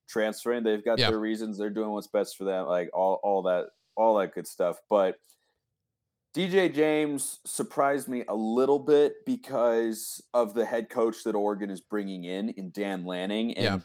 transferring. 0.10 0.64
They've 0.64 0.84
got 0.84 0.98
yeah. 0.98 1.10
their 1.10 1.20
reasons. 1.20 1.58
They're 1.58 1.70
doing 1.70 1.92
what's 1.92 2.08
best 2.08 2.38
for 2.38 2.44
them. 2.44 2.66
Like 2.66 2.90
all 2.94 3.20
all 3.24 3.44
that 3.44 3.68
all 3.96 4.18
that 4.18 4.34
good 4.34 4.48
stuff. 4.48 4.78
But 4.90 5.16
DJ 6.36 6.74
James 6.74 7.40
surprised 7.46 8.08
me 8.08 8.24
a 8.28 8.36
little 8.36 8.80
bit 8.80 9.26
because 9.26 10.22
of 10.34 10.54
the 10.54 10.66
head 10.66 10.90
coach 10.90 11.24
that 11.24 11.36
Oregon 11.36 11.70
is 11.70 11.82
bringing 11.82 12.24
in 12.24 12.50
in 12.50 12.72
Dan 12.72 13.06
Lanning 13.06 13.56
and. 13.56 13.64
Yeah. 13.64 13.80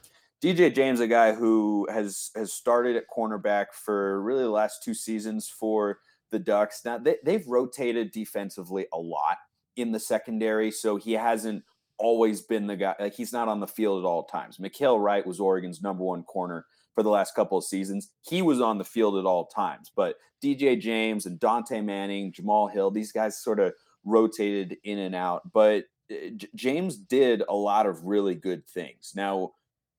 DJ 0.45 0.75
James, 0.75 1.01
a 1.01 1.07
guy 1.07 1.33
who 1.33 1.89
has 1.91 2.31
has 2.37 2.53
started 2.53 2.97
at 2.97 3.05
cornerback 3.09 3.69
for 3.73 4.21
really 4.21 4.43
the 4.43 4.51
last 4.51 4.83
two 4.83 4.93
seasons 4.93 5.49
for 5.49 6.01
the 6.31 6.39
Ducks. 6.39 6.83
Now 6.85 6.99
they, 6.99 7.17
they've 7.25 7.47
rotated 7.47 8.13
defensively 8.13 8.87
a 8.93 8.99
lot 8.99 9.39
in 9.77 9.91
the 9.91 9.99
secondary, 9.99 10.71
so 10.71 10.97
he 10.97 11.13
hasn't 11.13 11.65
always 11.97 12.43
been 12.43 12.67
the 12.67 12.77
guy. 12.77 12.95
Like 13.01 13.15
he's 13.15 13.33
not 13.33 13.49
on 13.49 13.61
the 13.61 13.67
field 13.67 14.05
at 14.05 14.07
all 14.07 14.25
times. 14.25 14.59
Mykael 14.59 15.03
Wright 15.03 15.27
was 15.27 15.41
Oregon's 15.41 15.81
number 15.81 16.05
one 16.05 16.25
corner 16.25 16.67
for 16.95 17.03
the 17.03 17.09
last 17.09 17.35
couple 17.35 17.57
of 17.57 17.65
seasons. 17.65 18.11
He 18.21 18.43
was 18.43 18.61
on 18.61 18.77
the 18.77 18.85
field 18.85 19.17
at 19.17 19.25
all 19.25 19.47
times. 19.47 19.91
But 19.97 20.17
DJ 20.45 20.79
James 20.79 21.25
and 21.25 21.41
Dontae 21.41 21.83
Manning, 21.83 22.33
Jamal 22.33 22.69
Hill, 22.69 22.91
these 22.91 23.13
guys 23.13 23.43
sort 23.43 23.61
of 23.61 23.73
rotated 24.05 24.77
in 24.85 24.99
and 24.99 25.15
out. 25.15 25.51
But 25.55 25.85
eh, 26.11 26.33
J- 26.37 26.49
James 26.55 26.99
did 26.99 27.43
a 27.49 27.55
lot 27.55 27.87
of 27.87 28.05
really 28.05 28.35
good 28.35 28.67
things. 28.67 29.15
Now, 29.17 29.53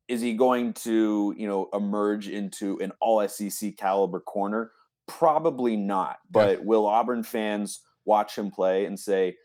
is 0.07 0.21
he 0.21 0.33
going 0.33 0.73
to, 0.73 1.33
you 1.37 1.47
know, 1.47 1.69
emerge 1.73 2.27
into 2.27 2.77
an 2.79 2.91
all 2.99 3.27
SEC 3.27 3.75
caliber 3.77 4.19
corner? 4.19 4.71
Probably 5.07 5.75
not. 5.75 6.17
But 6.29 6.59
yeah. 6.59 6.65
will 6.65 6.85
Auburn 6.85 7.23
fans 7.23 7.81
watch 8.05 8.37
him 8.37 8.51
play 8.51 8.85
and 8.85 8.99
say, 8.99 9.35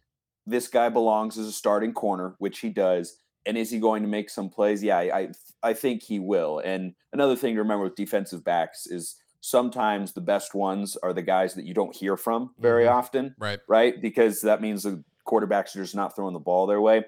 this 0.46 0.68
guy 0.68 0.88
belongs 0.88 1.38
as 1.38 1.46
a 1.46 1.52
starting 1.52 1.92
corner, 1.92 2.34
which 2.38 2.58
he 2.60 2.68
does. 2.68 3.16
And 3.46 3.56
is 3.56 3.70
he 3.70 3.78
going 3.78 4.02
to 4.02 4.08
make 4.08 4.28
some 4.28 4.50
plays? 4.50 4.82
Yeah, 4.82 4.98
I 4.98 5.28
I 5.62 5.72
think 5.72 6.02
he 6.02 6.18
will. 6.18 6.60
And 6.60 6.94
another 7.12 7.36
thing 7.36 7.54
to 7.54 7.62
remember 7.62 7.84
with 7.84 7.94
defensive 7.94 8.44
backs 8.44 8.86
is 8.86 9.16
sometimes 9.40 10.12
the 10.12 10.20
best 10.20 10.54
ones 10.54 10.96
are 11.02 11.14
the 11.14 11.22
guys 11.22 11.54
that 11.54 11.64
you 11.64 11.72
don't 11.72 11.94
hear 11.94 12.16
from 12.16 12.50
very 12.58 12.84
mm-hmm. 12.84 12.96
often. 12.96 13.34
Right. 13.38 13.60
Right. 13.68 14.00
Because 14.00 14.42
that 14.42 14.60
means 14.60 14.82
the 14.82 15.02
quarterbacks 15.26 15.74
are 15.74 15.82
just 15.82 15.94
not 15.94 16.14
throwing 16.14 16.34
the 16.34 16.40
ball 16.40 16.66
their 16.66 16.80
way. 16.80 17.04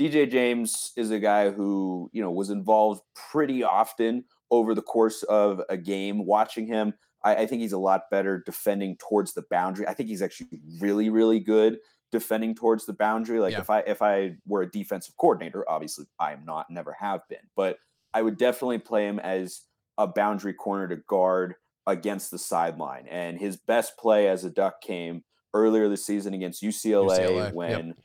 DJ 0.00 0.30
James 0.30 0.92
is 0.96 1.10
a 1.10 1.18
guy 1.18 1.50
who, 1.50 2.10
you 2.12 2.22
know, 2.22 2.30
was 2.30 2.50
involved 2.50 3.02
pretty 3.30 3.62
often 3.62 4.24
over 4.50 4.74
the 4.74 4.82
course 4.82 5.22
of 5.24 5.60
a 5.68 5.76
game. 5.76 6.24
Watching 6.26 6.66
him, 6.66 6.94
I, 7.24 7.36
I 7.36 7.46
think 7.46 7.62
he's 7.62 7.72
a 7.72 7.78
lot 7.78 8.10
better 8.10 8.42
defending 8.44 8.96
towards 8.96 9.34
the 9.34 9.44
boundary. 9.50 9.86
I 9.86 9.94
think 9.94 10.08
he's 10.08 10.22
actually 10.22 10.60
really, 10.80 11.10
really 11.10 11.40
good 11.40 11.78
defending 12.10 12.54
towards 12.54 12.86
the 12.86 12.92
boundary. 12.92 13.40
Like 13.40 13.52
yeah. 13.52 13.60
if 13.60 13.70
I 13.70 13.80
if 13.80 14.02
I 14.02 14.36
were 14.46 14.62
a 14.62 14.70
defensive 14.70 15.16
coordinator, 15.16 15.68
obviously 15.68 16.06
I 16.18 16.32
am 16.32 16.44
not, 16.44 16.70
never 16.70 16.92
have 16.92 17.20
been, 17.28 17.38
but 17.56 17.78
I 18.14 18.22
would 18.22 18.36
definitely 18.36 18.78
play 18.78 19.06
him 19.06 19.18
as 19.18 19.62
a 19.98 20.06
boundary 20.06 20.52
corner 20.54 20.88
to 20.88 20.96
guard 20.96 21.54
against 21.86 22.30
the 22.30 22.38
sideline. 22.38 23.06
And 23.08 23.38
his 23.38 23.56
best 23.56 23.96
play 23.98 24.28
as 24.28 24.44
a 24.44 24.50
Duck 24.50 24.80
came 24.80 25.24
earlier 25.54 25.88
this 25.88 26.06
season 26.06 26.34
against 26.34 26.62
UCLA, 26.62 27.20
UCLA. 27.20 27.52
when 27.52 27.86
yep. 27.88 27.96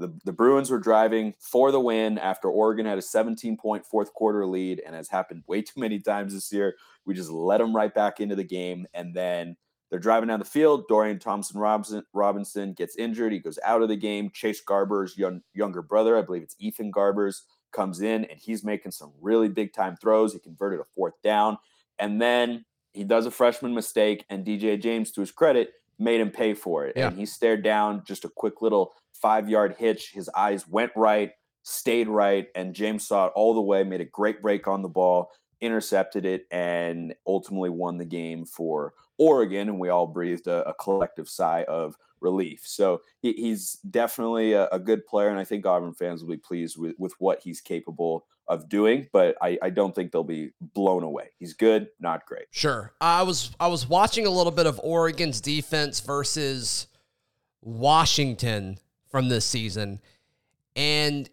The, 0.00 0.12
the 0.24 0.32
Bruins 0.32 0.70
were 0.70 0.78
driving 0.78 1.34
for 1.38 1.70
the 1.70 1.78
win 1.78 2.18
after 2.18 2.48
Oregon 2.48 2.86
had 2.86 2.98
a 2.98 3.02
17 3.02 3.56
point 3.56 3.84
fourth 3.84 4.12
quarter 4.12 4.46
lead. 4.46 4.82
And 4.84 4.94
has 4.96 5.08
happened 5.08 5.44
way 5.46 5.62
too 5.62 5.78
many 5.78 6.00
times 6.00 6.34
this 6.34 6.50
year. 6.52 6.76
We 7.04 7.14
just 7.14 7.30
let 7.30 7.58
them 7.58 7.76
right 7.76 7.94
back 7.94 8.20
into 8.20 8.34
the 8.34 8.44
game. 8.44 8.86
And 8.94 9.14
then 9.14 9.56
they're 9.90 9.98
driving 9.98 10.28
down 10.28 10.38
the 10.38 10.44
field. 10.44 10.88
Dorian 10.88 11.18
Thompson 11.18 11.60
Robinson, 11.60 12.02
Robinson 12.12 12.72
gets 12.72 12.96
injured. 12.96 13.32
He 13.32 13.38
goes 13.38 13.58
out 13.64 13.82
of 13.82 13.88
the 13.88 13.96
game. 13.96 14.30
Chase 14.32 14.62
Garbers' 14.64 15.16
young, 15.16 15.42
younger 15.52 15.82
brother, 15.82 16.16
I 16.16 16.22
believe 16.22 16.42
it's 16.42 16.56
Ethan 16.58 16.92
Garbers, 16.92 17.42
comes 17.72 18.00
in 18.00 18.24
and 18.24 18.38
he's 18.38 18.64
making 18.64 18.92
some 18.92 19.12
really 19.20 19.48
big 19.48 19.72
time 19.72 19.96
throws. 19.96 20.32
He 20.32 20.38
converted 20.38 20.80
a 20.80 20.84
fourth 20.84 21.14
down. 21.22 21.58
And 21.98 22.20
then 22.20 22.64
he 22.92 23.04
does 23.04 23.26
a 23.26 23.30
freshman 23.30 23.74
mistake, 23.74 24.24
and 24.30 24.44
DJ 24.44 24.80
James, 24.80 25.12
to 25.12 25.20
his 25.20 25.30
credit, 25.30 25.74
made 25.98 26.20
him 26.20 26.30
pay 26.30 26.54
for 26.54 26.86
it. 26.86 26.94
Yeah. 26.96 27.08
And 27.08 27.18
he 27.18 27.26
stared 27.26 27.62
down 27.62 28.02
just 28.04 28.24
a 28.24 28.28
quick 28.28 28.62
little 28.62 28.94
five 29.20 29.48
yard 29.48 29.76
hitch. 29.78 30.12
His 30.12 30.28
eyes 30.34 30.66
went 30.66 30.92
right, 30.96 31.32
stayed 31.62 32.08
right, 32.08 32.48
and 32.54 32.74
James 32.74 33.06
saw 33.06 33.26
it 33.26 33.32
all 33.34 33.54
the 33.54 33.60
way, 33.60 33.84
made 33.84 34.00
a 34.00 34.06
great 34.06 34.42
break 34.42 34.66
on 34.66 34.82
the 34.82 34.88
ball, 34.88 35.30
intercepted 35.60 36.24
it, 36.24 36.46
and 36.50 37.14
ultimately 37.26 37.70
won 37.70 37.98
the 37.98 38.04
game 38.04 38.44
for 38.44 38.94
Oregon. 39.18 39.68
And 39.68 39.78
we 39.78 39.88
all 39.88 40.06
breathed 40.06 40.46
a, 40.46 40.68
a 40.68 40.74
collective 40.74 41.28
sigh 41.28 41.64
of 41.64 41.96
relief. 42.20 42.62
So 42.64 43.00
he, 43.20 43.32
he's 43.32 43.74
definitely 43.90 44.52
a, 44.52 44.68
a, 44.68 44.78
good 44.78 45.06
player, 45.06 45.28
and 45.28 45.38
I 45.38 45.44
think 45.44 45.66
Auburn 45.66 45.94
fans 45.94 46.22
will 46.22 46.30
be 46.30 46.36
pleased 46.36 46.78
with, 46.78 46.94
with 46.98 47.14
what 47.18 47.40
he's 47.42 47.60
capable 47.60 48.26
of 48.46 48.68
doing. 48.68 49.08
But 49.12 49.36
I, 49.40 49.58
I 49.62 49.70
don't 49.70 49.94
think 49.94 50.12
they'll 50.12 50.24
be 50.24 50.50
blown 50.60 51.02
away. 51.02 51.30
He's 51.38 51.54
good, 51.54 51.88
not 51.98 52.26
great. 52.26 52.46
Sure. 52.50 52.92
I 53.00 53.22
was 53.22 53.50
I 53.58 53.68
was 53.68 53.88
watching 53.88 54.26
a 54.26 54.30
little 54.30 54.52
bit 54.52 54.66
of 54.66 54.80
Oregon's 54.82 55.40
defense 55.40 56.00
versus 56.00 56.86
Washington 57.62 58.78
from 59.10 59.28
this 59.28 59.44
season, 59.44 60.00
and 60.76 61.28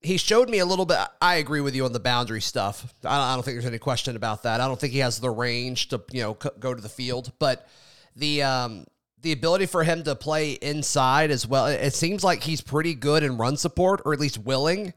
he 0.00 0.16
showed 0.16 0.48
me 0.48 0.60
a 0.60 0.66
little 0.66 0.86
bit. 0.86 0.98
I 1.20 1.36
agree 1.36 1.60
with 1.60 1.74
you 1.74 1.84
on 1.84 1.92
the 1.92 2.00
boundary 2.00 2.40
stuff. 2.40 2.94
I 3.04 3.34
don't, 3.34 3.42
think 3.42 3.56
there's 3.56 3.66
any 3.66 3.78
question 3.78 4.16
about 4.16 4.44
that. 4.44 4.60
I 4.60 4.68
don't 4.68 4.78
think 4.78 4.92
he 4.92 5.00
has 5.00 5.18
the 5.18 5.30
range 5.30 5.88
to 5.88 6.02
you 6.12 6.22
know 6.22 6.34
go 6.34 6.74
to 6.74 6.80
the 6.80 6.88
field, 6.88 7.32
but 7.38 7.68
the 8.14 8.42
um 8.42 8.86
the 9.22 9.32
ability 9.32 9.66
for 9.66 9.82
him 9.82 10.04
to 10.04 10.14
play 10.14 10.52
inside 10.52 11.30
as 11.30 11.46
well. 11.46 11.66
It 11.66 11.94
seems 11.94 12.22
like 12.22 12.42
he's 12.42 12.60
pretty 12.60 12.94
good 12.94 13.22
in 13.22 13.36
run 13.36 13.56
support, 13.56 14.02
or 14.04 14.12
at 14.12 14.20
least 14.20 14.38
willing 14.38 14.94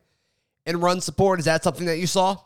in 0.65 0.79
run 0.79 1.01
support. 1.01 1.39
Is 1.39 1.45
that 1.45 1.63
something 1.63 1.87
that 1.87 1.97
you 1.97 2.07
saw? 2.07 2.37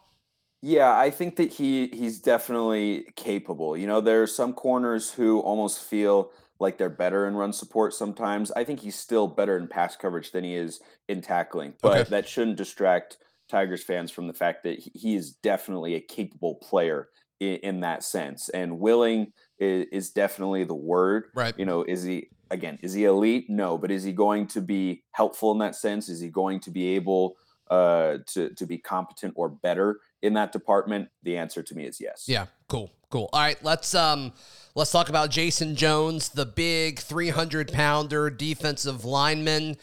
Yeah, 0.61 0.97
I 0.97 1.09
think 1.09 1.35
that 1.35 1.51
he 1.51 1.87
he's 1.87 2.19
definitely 2.19 3.07
capable. 3.17 3.75
You 3.75 3.87
know, 3.87 3.99
there 3.99 4.23
are 4.23 4.27
some 4.27 4.53
corners 4.53 5.11
who 5.11 5.41
almost 5.41 5.81
feel 5.81 6.31
like 6.59 6.77
they're 6.77 6.89
better 6.89 7.27
in 7.27 7.35
run 7.35 7.53
support 7.53 7.93
sometimes. 7.93 8.51
I 8.51 8.63
think 8.63 8.79
he's 8.79 8.95
still 8.95 9.27
better 9.27 9.57
in 9.57 9.67
pass 9.67 9.95
coverage 9.95 10.31
than 10.31 10.43
he 10.43 10.55
is 10.55 10.79
in 11.07 11.21
tackling, 11.21 11.73
but 11.81 11.97
okay. 12.01 12.09
that 12.09 12.27
shouldn't 12.27 12.57
distract 12.57 13.17
Tigers 13.49 13.83
fans 13.83 14.11
from 14.11 14.27
the 14.27 14.33
fact 14.33 14.63
that 14.63 14.79
he 14.79 15.15
is 15.15 15.31
definitely 15.31 15.95
a 15.95 15.99
capable 15.99 16.55
player 16.55 17.09
in, 17.39 17.55
in 17.57 17.79
that 17.81 18.03
sense. 18.03 18.49
And 18.49 18.79
willing 18.79 19.33
is, 19.59 19.85
is 19.91 20.09
definitely 20.11 20.63
the 20.63 20.75
word. 20.75 21.25
Right. 21.35 21.57
You 21.57 21.65
know, 21.65 21.83
is 21.83 22.03
he 22.03 22.29
again, 22.49 22.79
is 22.81 22.93
he 22.93 23.05
elite? 23.05 23.49
No, 23.49 23.77
but 23.77 23.91
is 23.91 24.03
he 24.03 24.13
going 24.13 24.47
to 24.47 24.61
be 24.61 25.03
helpful 25.11 25.51
in 25.51 25.57
that 25.59 25.75
sense? 25.75 26.09
Is 26.09 26.19
he 26.19 26.29
going 26.29 26.59
to 26.61 26.71
be 26.71 26.95
able 26.95 27.35
uh, 27.69 28.19
to 28.27 28.49
to 28.49 28.65
be 28.65 28.77
competent 28.77 29.33
or 29.35 29.49
better 29.49 29.99
in 30.21 30.33
that 30.33 30.51
department? 30.51 31.09
The 31.23 31.37
answer 31.37 31.61
to 31.63 31.75
me 31.75 31.85
is 31.85 31.99
yes. 31.99 32.25
Yeah, 32.27 32.45
cool, 32.67 32.91
cool. 33.09 33.29
All 33.33 33.41
right, 33.41 33.61
let's 33.63 33.93
um 33.93 34.33
let's 34.75 34.91
talk 34.91 35.09
about 35.09 35.29
Jason 35.29 35.75
Jones, 35.75 36.29
the 36.29 36.45
big 36.45 36.99
300 36.99 37.71
pounder 37.71 38.29
defensive 38.29 39.05
lineman. 39.05 39.77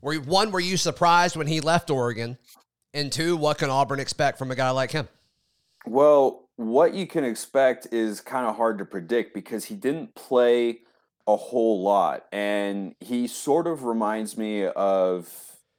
Were 0.00 0.16
one, 0.16 0.50
were 0.50 0.60
you 0.60 0.76
surprised 0.76 1.36
when 1.36 1.46
he 1.46 1.60
left 1.60 1.90
Oregon? 1.90 2.38
And 2.94 3.12
two, 3.12 3.36
what 3.36 3.58
can 3.58 3.70
Auburn 3.70 4.00
expect 4.00 4.38
from 4.38 4.50
a 4.50 4.56
guy 4.56 4.70
like 4.70 4.90
him? 4.90 5.08
Well, 5.86 6.48
what 6.56 6.94
you 6.94 7.06
can 7.06 7.24
expect 7.24 7.88
is 7.92 8.20
kind 8.20 8.46
of 8.46 8.56
hard 8.56 8.78
to 8.78 8.84
predict 8.84 9.34
because 9.34 9.64
he 9.64 9.74
didn't 9.74 10.14
play 10.14 10.80
a 11.26 11.36
whole 11.36 11.82
lot, 11.82 12.26
and 12.32 12.94
he 13.00 13.28
sort 13.28 13.66
of 13.66 13.84
reminds 13.84 14.36
me 14.36 14.66
of 14.66 15.32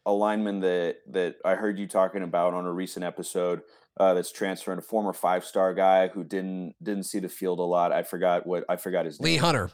a 0.05 0.11
lineman 0.11 0.61
that 0.61 0.97
that 1.07 1.35
I 1.43 1.55
heard 1.55 1.77
you 1.77 1.87
talking 1.87 2.23
about 2.23 2.53
on 2.53 2.65
a 2.65 2.71
recent 2.71 3.03
episode. 3.05 3.61
Uh, 3.97 4.13
that's 4.13 4.31
transferring 4.31 4.79
a 4.79 4.81
former 4.81 5.13
five 5.13 5.43
star 5.43 5.73
guy 5.73 6.07
who 6.07 6.23
didn't 6.23 6.73
didn't 6.81 7.03
see 7.03 7.19
the 7.19 7.29
field 7.29 7.59
a 7.59 7.63
lot. 7.63 7.91
I 7.91 8.03
forgot 8.03 8.47
what 8.47 8.63
I 8.69 8.77
forgot 8.77 9.05
his 9.05 9.19
Lee 9.19 9.31
name. 9.31 9.33
Lee 9.33 9.37
Hunter. 9.39 9.71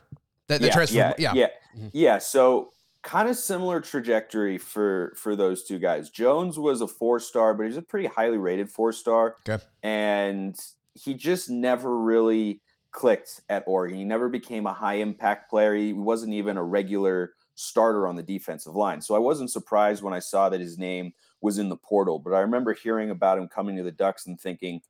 That 0.48 0.62
the 0.62 0.68
yeah, 0.68 0.74
transfer, 0.74 0.98
yeah, 0.98 1.14
yeah, 1.18 1.34
yeah, 1.34 1.48
mm-hmm. 1.76 1.88
yeah. 1.94 2.18
So 2.18 2.74
kind 3.04 3.30
of 3.30 3.38
similar 3.38 3.80
trajectory 3.80 4.58
for 4.58 5.14
for 5.16 5.36
those 5.36 5.64
two 5.64 5.78
guys. 5.78 6.10
Jones 6.10 6.58
was 6.58 6.82
a 6.82 6.88
four 6.88 7.20
star, 7.20 7.54
but 7.54 7.66
he's 7.66 7.78
a 7.78 7.82
pretty 7.82 8.08
highly 8.08 8.38
rated 8.38 8.70
four 8.70 8.92
star. 8.92 9.36
Okay, 9.48 9.64
and 9.84 10.58
he 10.94 11.14
just 11.14 11.50
never 11.50 11.98
really 12.00 12.62
clicked 12.92 13.42
at 13.50 13.64
Oregon. 13.68 13.98
He 13.98 14.04
never 14.04 14.30
became 14.30 14.66
a 14.66 14.74
high 14.74 14.96
impact 14.96 15.50
player. 15.50 15.76
He 15.76 15.94
wasn't 15.94 16.34
even 16.34 16.58
a 16.58 16.64
regular 16.64 17.34
starter 17.56 18.08
on 18.08 18.16
the 18.16 18.24
defensive 18.24 18.76
line. 18.76 19.02
So 19.02 19.16
I 19.16 19.20
wasn't 19.20 19.52
surprised 19.52 20.04
when 20.04 20.14
I 20.14 20.20
saw 20.20 20.50
that 20.50 20.60
his 20.60 20.78
name 20.78 21.14
was 21.41 21.58
in 21.58 21.70
the 21.70 21.77
portal. 21.77 22.20
But 22.20 22.34
I 22.34 22.39
remember 22.39 22.74
hearing 22.74 23.10
about 23.10 23.38
him 23.38 23.48
coming 23.48 23.75
to 23.77 23.84
the 23.84 23.91
Ducks 23.91 24.27
and 24.27 24.39
thinking, 24.39 24.82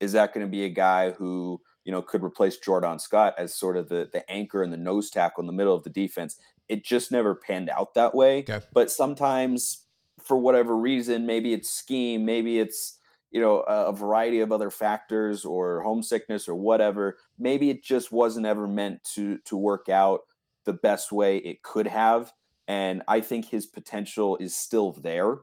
is 0.00 0.12
that 0.12 0.34
going 0.34 0.46
to 0.46 0.50
be 0.50 0.64
a 0.64 0.70
guy 0.70 1.10
who 1.10 1.60
you 1.84 1.92
know 1.92 2.02
could 2.02 2.22
replace 2.22 2.58
Jordan 2.58 2.98
Scott 2.98 3.34
as 3.38 3.54
sort 3.54 3.76
of 3.76 3.88
the 3.88 4.08
the 4.12 4.28
anchor 4.30 4.62
and 4.62 4.72
the 4.72 4.76
nose 4.76 5.10
tackle 5.10 5.42
in 5.42 5.46
the 5.46 5.52
middle 5.52 5.74
of 5.74 5.84
the 5.84 5.90
defense? 5.90 6.38
It 6.68 6.84
just 6.84 7.12
never 7.12 7.34
panned 7.34 7.70
out 7.70 7.94
that 7.94 8.14
way. 8.14 8.38
Okay. 8.38 8.60
But 8.72 8.90
sometimes, 8.90 9.84
for 10.22 10.36
whatever 10.36 10.76
reason, 10.76 11.26
maybe 11.26 11.52
it's 11.52 11.70
scheme, 11.70 12.24
maybe 12.24 12.58
it's 12.58 12.98
you 13.34 13.40
know 13.40 13.60
a, 13.62 13.92
variety 13.92 14.40
of 14.40 14.52
other 14.52 14.70
factors 14.70 15.44
or 15.44 15.82
homesickness 15.82 16.48
or 16.48 16.54
whatever 16.54 17.18
maybe 17.36 17.68
it 17.68 17.82
just 17.82 18.12
wasn't 18.12 18.46
ever 18.46 18.68
meant 18.68 19.02
to 19.02 19.38
to 19.38 19.56
work 19.56 19.88
out 19.88 20.20
the 20.64 20.72
best 20.72 21.10
way 21.10 21.38
it 21.38 21.62
could 21.62 21.86
have 21.86 22.32
and 22.68 23.02
i 23.08 23.20
think 23.20 23.44
his 23.44 23.66
potential 23.66 24.36
is 24.36 24.56
still 24.56 24.92
there 24.92 25.38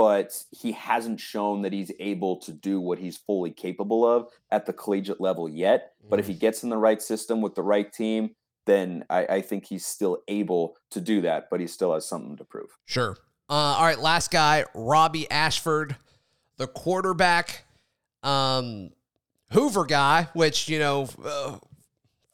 but 0.00 0.44
he 0.50 0.72
hasn't 0.72 1.20
shown 1.20 1.60
that 1.60 1.74
he's 1.74 1.92
able 2.00 2.36
to 2.38 2.52
do 2.52 2.80
what 2.80 2.98
he's 2.98 3.18
fully 3.18 3.50
capable 3.50 4.02
of 4.02 4.28
at 4.50 4.64
the 4.64 4.72
collegiate 4.72 5.20
level 5.20 5.46
yet. 5.46 5.92
But 6.08 6.18
if 6.18 6.26
he 6.26 6.32
mm. 6.32 6.38
gets 6.38 6.62
in 6.62 6.70
the 6.70 6.78
right 6.78 7.02
system 7.02 7.42
with 7.42 7.54
the 7.54 7.62
right 7.62 7.92
team 7.92 8.30
then 8.64 9.04
I, 9.10 9.26
I 9.26 9.40
think 9.42 9.66
he's 9.66 9.84
still 9.84 10.22
able 10.26 10.78
to 10.92 11.02
do 11.02 11.20
that 11.20 11.48
but 11.50 11.60
he 11.60 11.66
still 11.66 11.92
has 11.92 12.08
something 12.08 12.38
to 12.38 12.44
prove. 12.44 12.70
Sure. 12.86 13.14
Uh, 13.50 13.52
all 13.52 13.84
right 13.84 13.98
last 13.98 14.30
guy 14.30 14.64
robbie 14.74 15.30
ashford 15.30 15.96
the 16.56 16.66
quarterback. 16.66 17.64
Um, 18.22 18.92
Hoover 19.52 19.84
guy, 19.84 20.28
which, 20.32 20.68
you 20.68 20.78
know, 20.78 21.08
uh, 21.22 21.58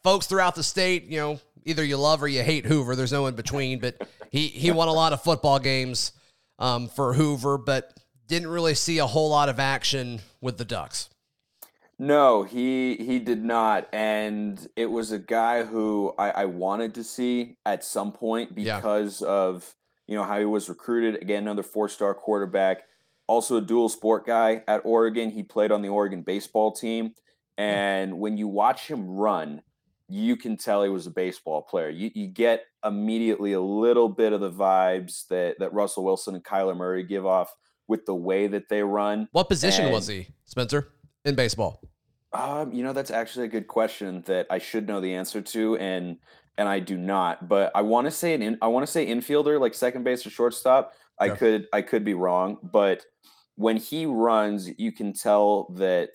folks 0.04 0.26
throughout 0.26 0.54
the 0.54 0.62
state, 0.62 1.06
you 1.06 1.18
know, 1.18 1.40
either 1.64 1.82
you 1.82 1.96
love 1.96 2.23
or 2.23 2.28
you 2.28 2.42
hate 2.42 2.64
Hoover. 2.64 2.94
There's 2.94 3.12
no 3.12 3.26
in 3.26 3.35
between, 3.35 3.80
but 3.80 4.06
he, 4.30 4.46
he 4.46 4.70
won 4.70 4.87
a 4.87 4.92
lot 4.92 5.12
of 5.12 5.23
football 5.23 5.58
games 5.58 6.12
um, 6.59 6.89
for 6.89 7.15
Hoover, 7.15 7.59
but 7.59 7.93
didn't 8.29 8.49
really 8.49 8.75
see 8.75 8.99
a 8.99 9.07
whole 9.07 9.31
lot 9.31 9.49
of 9.49 9.61
action 9.61 10.21
with 10.41 10.59
the 10.59 10.65
Ducks. 10.65 11.09
No, 11.99 12.43
he 12.43 12.97
he 12.97 13.19
did 13.19 13.43
not, 13.43 13.89
and 13.93 14.69
it 14.77 14.87
was 14.91 15.13
a 15.13 15.19
guy 15.19 15.65
who 15.65 16.13
I, 16.19 16.31
I 16.31 16.45
wanted 16.45 16.95
to 16.97 17.05
see 17.05 17.57
at 17.65 17.85
some 17.85 18.13
point 18.13 18.53
Yeah. 18.57 18.77
because 18.77 19.23
of 19.23 19.75
you 20.07 20.15
know 20.15 20.25
how 20.25 20.39
he 20.39 20.45
was 20.45 20.69
recruited. 20.69 21.23
Again, 21.23 21.45
another 21.45 21.63
four 21.63 21.89
star 21.89 22.13
quarterback, 22.13 22.83
also 23.27 23.57
a 23.57 23.63
dual 23.63 23.89
sport 23.89 24.27
guy 24.27 24.63
at 24.69 24.83
Oregon. 24.85 25.31
He 25.31 25.43
played 25.43 25.73
on 25.73 25.81
the 25.81 25.89
Oregon 25.89 26.21
baseball 26.21 26.71
team, 26.73 27.15
and 27.57 28.19
when 28.21 28.37
you 28.37 28.47
watch 28.47 28.89
him 28.89 29.17
run, 29.17 29.63
you 30.09 30.37
can 30.37 30.57
tell 30.57 30.83
he 30.83 30.89
was 30.89 31.07
a 31.07 31.11
baseball 31.11 31.63
player. 31.63 31.89
You 31.89 32.11
you 32.15 32.27
get 32.29 32.65
immediately 32.85 33.53
a 33.53 33.61
little 33.61 34.09
bit 34.09 34.33
of 34.33 34.41
the 34.41 34.51
vibes 34.51 35.27
that 35.29 35.59
that 35.59 35.73
Russell 35.73 36.05
Wilson 36.05 36.35
and 36.35 36.45
Kyler 36.45 36.77
Murray 36.77 37.03
give 37.03 37.27
off 37.27 37.55
with 37.89 38.05
the 38.07 38.15
way 38.15 38.47
that 38.49 38.69
they 38.69 38.83
run. 38.83 39.29
What 39.33 39.49
position 39.49 39.91
was 39.91 40.07
he, 40.07 40.29
Spencer, 40.45 40.89
in 41.25 41.35
baseball? 41.35 41.81
Um, 42.33 42.73
you 42.73 42.83
know, 42.83 42.93
that's 42.93 43.11
actually 43.11 43.47
a 43.47 43.49
good 43.49 43.67
question 43.69 44.23
that 44.27 44.47
I 44.51 44.59
should 44.59 44.87
know 44.87 45.01
the 45.01 45.15
answer 45.15 45.41
to, 45.41 45.77
and 45.79 46.19
and 46.59 46.69
I 46.69 46.81
do 46.81 46.97
not. 46.97 47.49
But 47.49 47.73
I 47.75 47.83
want 47.83 48.07
to 48.07 48.11
say 48.11 48.35
an 48.35 48.43
in, 48.43 48.59
I 48.63 48.69
want 48.69 48.87
to 48.87 48.91
say 48.93 49.07
infielder, 49.07 49.61
like 49.61 49.75
second 49.75 50.05
base 50.05 50.27
or 50.27 50.31
shortstop. 50.31 50.93
I 51.19 51.31
Okay. 51.31 51.39
could 51.39 51.67
I 51.73 51.83
could 51.83 52.05
be 52.05 52.15
wrong, 52.15 52.59
but 52.63 53.05
when 53.55 53.79
he 53.79 54.05
runs, 54.05 54.69
you 54.79 54.93
can 54.93 55.15
tell 55.15 55.73
that 55.77 56.11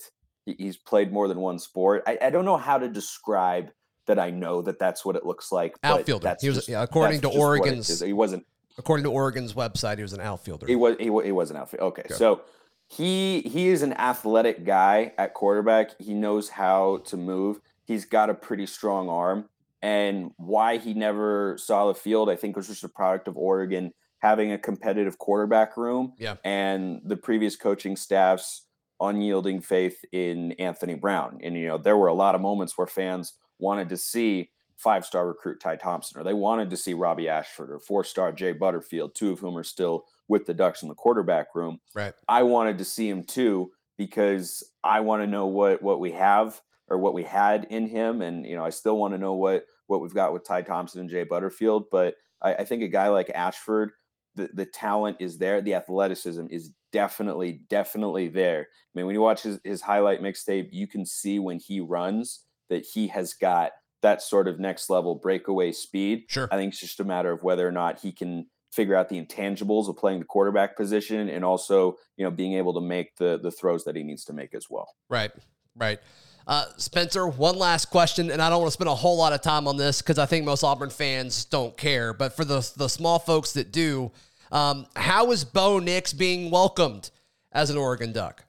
he's 0.45 0.77
played 0.77 1.11
more 1.11 1.27
than 1.27 1.39
one 1.39 1.57
sport. 1.57 2.03
I, 2.05 2.17
I 2.21 2.29
don't 2.29 2.45
know 2.45 2.57
how 2.57 2.77
to 2.77 2.87
describe 2.87 3.71
that. 4.15 4.19
I 4.19 4.29
know 4.29 4.61
that 4.61 4.77
that's 4.79 5.03
what 5.05 5.15
it 5.15 5.25
looks 5.25 5.51
like. 5.51 5.75
but 5.81 5.99
Outfielder. 6.01 6.23
That's 6.23 6.43
He 6.43 6.49
was- 6.49 6.57
just- 6.59 6.69
yeah, 6.69 6.83
according 6.83 7.21
to 7.21 7.27
just 7.27 7.37
what 7.37 7.43
it 7.45 7.47
Oregon's-. 7.61 7.99
He 8.01 8.13
wasn't 8.13 8.45
According 8.77 9.03
to 9.03 9.11
Oregon's 9.11 9.53
website, 9.53 9.97
he 9.97 10.01
was 10.03 10.13
an 10.13 10.21
outfielder. 10.21 10.65
he 10.67 10.75
was 10.75 10.95
he, 10.97 11.05
he 11.05 11.31
was 11.31 11.51
an 11.51 11.57
outfit. 11.57 11.79
Okay, 11.81 12.03
Okay. 12.05 12.13
so 12.13 12.41
he 12.87 13.41
he 13.41 13.67
is 13.69 13.81
an 13.83 13.93
athletic 13.93 14.63
guy 14.65 15.13
at 15.17 15.33
quarterback. 15.33 15.99
He 15.99 16.13
knows 16.13 16.49
how 16.49 16.97
to 17.05 17.17
move. 17.17 17.59
He's 17.85 18.05
got 18.05 18.29
a 18.29 18.33
pretty 18.33 18.65
strong 18.65 19.09
arm, 19.09 19.49
and 19.81 20.31
why 20.37 20.77
he 20.77 20.93
never 20.93 21.57
saw 21.57 21.87
the 21.87 21.95
field, 21.95 22.29
I 22.29 22.35
think, 22.35 22.55
was 22.55 22.67
just 22.67 22.83
a 22.83 22.89
product 22.89 23.27
of 23.27 23.37
Oregon 23.37 23.93
having 24.19 24.51
a 24.51 24.57
competitive 24.57 25.17
quarterback 25.17 25.75
room. 25.77 26.13
Yeah. 26.17 26.35
and 26.45 27.01
the 27.03 27.17
previous 27.17 27.55
coaching 27.55 27.95
staff's 27.95 28.65
unyielding 28.99 29.61
faith 29.61 30.03
in 30.11 30.51
Anthony 30.53 30.93
Brown. 30.93 31.39
And 31.43 31.55
you 31.57 31.67
know, 31.67 31.77
there 31.77 31.97
were 31.97 32.07
a 32.07 32.13
lot 32.13 32.35
of 32.35 32.41
moments 32.41 32.77
where 32.77 32.87
fans 32.87 33.33
wanted 33.61 33.89
to 33.89 33.97
see 33.97 34.49
five-star 34.75 35.27
recruit 35.27 35.59
Ty 35.59 35.75
Thompson, 35.75 36.19
or 36.19 36.23
they 36.23 36.33
wanted 36.33 36.69
to 36.71 36.77
see 36.77 36.93
Robbie 36.93 37.29
Ashford 37.29 37.71
or 37.71 37.79
four-star 37.79 38.31
Jay 38.31 38.51
Butterfield, 38.51 39.13
two 39.13 39.31
of 39.31 39.39
whom 39.39 39.55
are 39.55 39.63
still 39.63 40.05
with 40.27 40.45
the 40.45 40.53
Ducks 40.53 40.81
in 40.81 40.89
the 40.89 40.95
quarterback 40.95 41.53
room. 41.53 41.79
right. 41.93 42.13
I 42.27 42.43
wanted 42.43 42.77
to 42.79 42.85
see 42.85 43.07
him 43.07 43.23
too 43.23 43.71
because 43.97 44.63
I 44.83 45.01
want 45.01 45.21
to 45.21 45.27
know 45.27 45.45
what 45.45 45.81
what 45.83 45.99
we 45.99 46.11
have 46.11 46.59
or 46.87 46.97
what 46.97 47.13
we 47.13 47.23
had 47.23 47.65
in 47.69 47.87
him, 47.87 48.21
and 48.21 48.45
you 48.45 48.55
know, 48.55 48.65
I 48.65 48.69
still 48.71 48.97
want 48.97 49.13
to 49.13 49.19
know 49.19 49.33
what 49.33 49.65
what 49.87 50.01
we've 50.01 50.13
got 50.13 50.33
with 50.33 50.45
Ty 50.45 50.63
Thompson 50.63 51.01
and 51.01 51.09
Jay 51.09 51.23
Butterfield. 51.23 51.85
But 51.91 52.15
I, 52.41 52.55
I 52.55 52.65
think 52.65 52.81
a 52.81 52.87
guy 52.87 53.09
like 53.09 53.29
Ashford, 53.29 53.91
the 54.35 54.49
the 54.53 54.65
talent 54.65 55.17
is 55.19 55.37
there, 55.37 55.61
the 55.61 55.75
athleticism 55.75 56.47
is 56.49 56.71
definitely 56.91 57.61
definitely 57.69 58.27
there. 58.27 58.61
I 58.61 58.91
mean, 58.95 59.05
when 59.05 59.15
you 59.15 59.21
watch 59.21 59.43
his 59.43 59.59
his 59.63 59.81
highlight 59.81 60.21
mixtape, 60.21 60.69
you 60.71 60.87
can 60.87 61.05
see 61.05 61.39
when 61.39 61.59
he 61.59 61.79
runs 61.79 62.45
that 62.71 62.85
he 62.85 63.07
has 63.09 63.33
got 63.33 63.73
that 64.01 64.21
sort 64.23 64.47
of 64.47 64.59
next 64.59 64.89
level 64.89 65.13
breakaway 65.13 65.71
speed. 65.71 66.23
Sure. 66.27 66.49
I 66.51 66.55
think 66.55 66.71
it's 66.71 66.81
just 66.81 66.99
a 66.99 67.03
matter 67.03 67.31
of 67.31 67.43
whether 67.43 67.67
or 67.67 67.71
not 67.71 67.99
he 67.99 68.11
can 68.11 68.47
figure 68.71 68.95
out 68.95 69.09
the 69.09 69.21
intangibles 69.21 69.89
of 69.89 69.97
playing 69.97 70.19
the 70.19 70.25
quarterback 70.25 70.77
position 70.77 71.29
and 71.29 71.43
also, 71.43 71.97
you 72.15 72.23
know, 72.23 72.31
being 72.31 72.53
able 72.53 72.73
to 72.73 72.81
make 72.81 73.15
the 73.17 73.37
the 73.37 73.51
throws 73.51 73.83
that 73.83 73.95
he 73.95 74.03
needs 74.03 74.23
to 74.25 74.33
make 74.33 74.55
as 74.55 74.67
well. 74.69 74.87
Right, 75.09 75.31
right. 75.75 75.99
Uh, 76.47 76.65
Spencer, 76.77 77.27
one 77.27 77.57
last 77.57 77.91
question, 77.91 78.31
and 78.31 78.41
I 78.41 78.49
don't 78.49 78.61
want 78.61 78.69
to 78.69 78.73
spend 78.73 78.89
a 78.89 78.95
whole 78.95 79.17
lot 79.17 79.31
of 79.31 79.41
time 79.41 79.67
on 79.67 79.77
this 79.77 80.01
because 80.01 80.17
I 80.17 80.25
think 80.25 80.43
most 80.43 80.63
Auburn 80.63 80.89
fans 80.89 81.45
don't 81.45 81.77
care. 81.77 82.13
But 82.13 82.35
for 82.35 82.45
the 82.45 82.67
the 82.77 82.87
small 82.87 83.19
folks 83.19 83.51
that 83.53 83.71
do, 83.71 84.11
um, 84.51 84.87
how 84.95 85.31
is 85.31 85.43
Bo 85.43 85.79
Nix 85.79 86.13
being 86.13 86.49
welcomed 86.49 87.11
as 87.51 87.69
an 87.69 87.77
Oregon 87.77 88.11
Duck? 88.11 88.45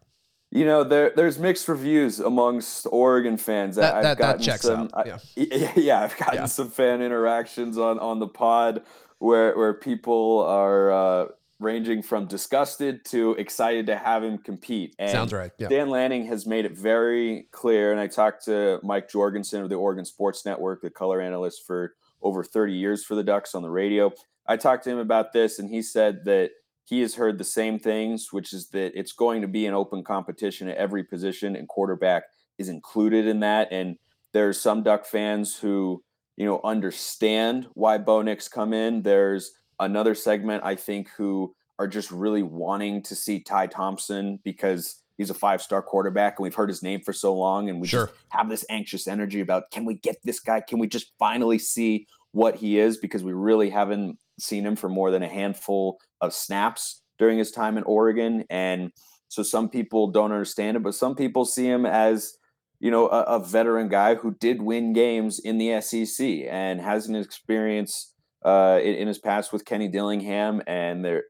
You 0.54 0.66
know, 0.66 0.84
there 0.84 1.12
there's 1.16 1.38
mixed 1.38 1.66
reviews 1.66 2.20
amongst 2.20 2.86
Oregon 2.90 3.38
fans. 3.38 3.76
That- 3.76 3.94
I've 3.94 4.02
that- 4.02 4.18
that 4.18 4.22
gotten 4.24 4.42
checks 4.42 4.62
some, 4.62 4.90
out, 4.94 5.06
I- 5.08 5.18
yeah. 5.36 5.72
yeah, 5.76 6.00
I've 6.02 6.16
gotten 6.18 6.34
Yeah. 6.40 6.44
some 6.46 6.68
fan 6.68 7.00
interactions 7.00 7.78
on 7.78 7.98
on 7.98 8.18
the 8.18 8.28
pod 8.28 8.82
where 9.18 9.56
where 9.56 9.72
people 9.72 10.40
are 10.46 10.92
uh, 10.92 11.26
ranging 11.58 12.02
from 12.02 12.26
disgusted 12.26 13.02
to 13.06 13.32
excited 13.34 13.86
to 13.86 13.96
have 13.96 14.22
him 14.22 14.36
compete. 14.36 14.94
And 14.98 15.10
Sounds 15.10 15.32
right. 15.32 15.52
Yeah. 15.58 15.68
Dan 15.68 15.88
Lanning 15.88 16.26
has 16.26 16.44
made 16.46 16.66
it 16.66 16.72
very 16.76 17.46
clear, 17.50 17.90
and 17.92 17.98
I 18.00 18.06
talked 18.08 18.44
to 18.44 18.78
Mike 18.82 19.08
Jorgensen 19.08 19.62
of 19.62 19.70
the 19.70 19.76
Oregon 19.76 20.04
Sports 20.04 20.44
Network, 20.44 20.82
the 20.82 20.90
color 20.90 21.20
analyst 21.22 21.62
for 21.66 21.94
over 22.20 22.44
30 22.44 22.74
years 22.74 23.04
for 23.04 23.14
the 23.14 23.22
Ducks 23.24 23.54
on 23.54 23.62
the 23.62 23.70
radio. 23.70 24.12
I 24.46 24.56
talked 24.58 24.84
to 24.84 24.90
him 24.90 24.98
about 24.98 25.32
this, 25.32 25.58
and 25.60 25.70
he 25.70 25.80
said 25.82 26.24
that 26.26 26.50
he 26.92 27.00
has 27.00 27.14
heard 27.14 27.38
the 27.38 27.44
same 27.44 27.78
things, 27.78 28.34
which 28.34 28.52
is 28.52 28.68
that 28.68 28.92
it's 28.94 29.12
going 29.12 29.40
to 29.40 29.48
be 29.48 29.64
an 29.64 29.72
open 29.72 30.04
competition 30.04 30.68
at 30.68 30.76
every 30.76 31.02
position, 31.02 31.56
and 31.56 31.66
quarterback 31.66 32.24
is 32.58 32.68
included 32.68 33.26
in 33.26 33.40
that. 33.40 33.68
And 33.72 33.96
there's 34.32 34.60
some 34.60 34.82
Duck 34.82 35.06
fans 35.06 35.56
who, 35.56 36.04
you 36.36 36.44
know, 36.44 36.60
understand 36.62 37.66
why 37.72 37.96
Bo 37.96 38.20
Nix 38.20 38.46
come 38.46 38.74
in. 38.74 39.00
There's 39.00 39.52
another 39.80 40.14
segment 40.14 40.64
I 40.66 40.74
think 40.74 41.08
who 41.16 41.54
are 41.78 41.88
just 41.88 42.10
really 42.10 42.42
wanting 42.42 43.02
to 43.04 43.14
see 43.16 43.40
Ty 43.40 43.68
Thompson 43.68 44.38
because 44.44 44.96
he's 45.16 45.30
a 45.30 45.34
five-star 45.34 45.80
quarterback 45.80 46.38
and 46.38 46.42
we've 46.42 46.54
heard 46.54 46.68
his 46.68 46.82
name 46.82 47.00
for 47.00 47.14
so 47.14 47.34
long 47.34 47.70
and 47.70 47.80
we 47.80 47.88
Sure. 47.88 48.08
just 48.08 48.18
have 48.28 48.50
this 48.50 48.66
anxious 48.68 49.08
energy 49.08 49.40
about 49.40 49.70
can 49.70 49.86
we 49.86 49.94
get 49.94 50.16
this 50.24 50.40
guy? 50.40 50.60
Can 50.60 50.78
we 50.78 50.88
just 50.88 51.12
finally 51.18 51.58
see 51.58 52.06
what 52.32 52.56
he 52.56 52.78
is 52.78 52.98
because 52.98 53.24
we 53.24 53.32
really 53.32 53.70
haven't 53.70 54.18
seen 54.38 54.66
him 54.66 54.76
for 54.76 54.88
more 54.88 55.10
than 55.10 55.22
a 55.22 55.28
handful 55.28 55.98
of 56.20 56.32
snaps 56.32 57.02
during 57.18 57.38
his 57.38 57.50
time 57.50 57.76
in 57.76 57.84
Oregon 57.84 58.44
and 58.50 58.90
so 59.28 59.42
some 59.42 59.68
people 59.68 60.10
don't 60.10 60.32
understand 60.32 60.76
it 60.76 60.82
but 60.82 60.94
some 60.94 61.14
people 61.14 61.44
see 61.44 61.66
him 61.66 61.86
as 61.86 62.36
you 62.80 62.90
know 62.90 63.08
a, 63.08 63.22
a 63.22 63.44
veteran 63.44 63.88
guy 63.88 64.14
who 64.14 64.34
did 64.40 64.62
win 64.62 64.92
games 64.92 65.38
in 65.38 65.58
the 65.58 65.80
SEC 65.80 66.26
and 66.50 66.80
has 66.80 67.06
an 67.06 67.16
experience 67.16 68.12
uh, 68.44 68.80
in, 68.82 68.94
in 68.94 69.08
his 69.08 69.18
past 69.18 69.52
with 69.52 69.64
Kenny 69.64 69.88
Dillingham 69.88 70.62
and 70.66 71.04
they're 71.04 71.24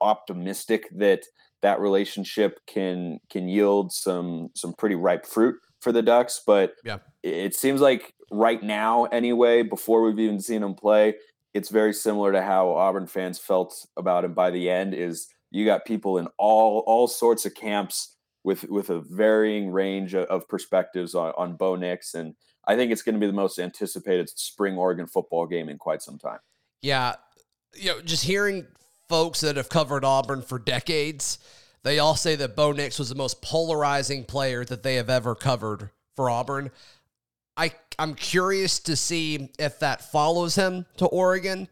optimistic 0.00 0.88
that 0.96 1.22
that 1.62 1.80
relationship 1.80 2.60
can 2.66 3.18
can 3.30 3.48
yield 3.48 3.92
some 3.92 4.50
some 4.54 4.74
pretty 4.74 4.94
ripe 4.94 5.26
fruit 5.26 5.56
for 5.80 5.92
the 5.92 6.02
Ducks. 6.02 6.42
But 6.46 6.74
Yeah. 6.84 6.98
it, 7.22 7.34
it 7.34 7.54
seems 7.56 7.80
like 7.80 8.12
right 8.30 8.62
now, 8.62 9.04
anyway, 9.04 9.62
before 9.62 10.02
we've 10.02 10.18
even 10.18 10.40
seen 10.40 10.62
him 10.62 10.74
play, 10.74 11.14
it's 11.54 11.70
very 11.70 11.94
similar 11.94 12.32
to 12.32 12.42
how 12.42 12.70
Auburn 12.70 13.06
fans 13.06 13.38
felt 13.38 13.86
about 13.96 14.24
him 14.24 14.34
by 14.34 14.50
the 14.50 14.68
end. 14.68 14.92
Is 14.92 15.28
you 15.50 15.64
got 15.64 15.84
people 15.84 16.18
in 16.18 16.26
all 16.36 16.82
all 16.86 17.06
sorts 17.06 17.46
of 17.46 17.54
camps 17.54 18.16
with 18.42 18.64
with 18.64 18.90
a 18.90 19.00
varying 19.00 19.70
range 19.70 20.14
of, 20.14 20.48
perspectives 20.48 21.14
on 21.14 21.32
on 21.38 21.56
Bo 21.56 21.76
Nix, 21.76 22.14
and 22.14 22.34
I 22.66 22.76
think 22.76 22.92
it's 22.92 23.02
going 23.02 23.14
to 23.14 23.20
be 23.20 23.26
the 23.26 23.32
most 23.32 23.58
anticipated 23.58 24.28
spring 24.28 24.76
Oregon 24.76 25.06
football 25.06 25.46
game 25.46 25.68
in 25.68 25.78
quite 25.78 26.02
some 26.02 26.18
time. 26.18 26.40
Yeah, 26.82 27.14
you 27.74 27.90
know, 27.90 28.00
just 28.02 28.24
hearing 28.24 28.66
folks 29.08 29.40
that 29.40 29.56
have 29.56 29.68
covered 29.68 30.04
Auburn 30.04 30.42
for 30.42 30.58
decades, 30.58 31.38
they 31.82 31.98
all 31.98 32.16
say 32.16 32.36
that 32.36 32.56
Bo 32.56 32.72
Nix 32.72 32.98
was 32.98 33.08
the 33.08 33.14
most 33.14 33.42
polarizing 33.42 34.24
player 34.24 34.64
that 34.64 34.82
they 34.82 34.96
have 34.96 35.08
ever 35.08 35.34
covered 35.34 35.90
for 36.16 36.28
Auburn. 36.28 36.70
I 37.56 37.72
I'm 37.98 38.14
curious 38.14 38.78
to 38.80 38.96
see 38.96 39.50
if 39.58 39.78
that 39.80 40.10
follows 40.10 40.54
him 40.56 40.86
to 40.96 41.06
Oregon, 41.06 41.68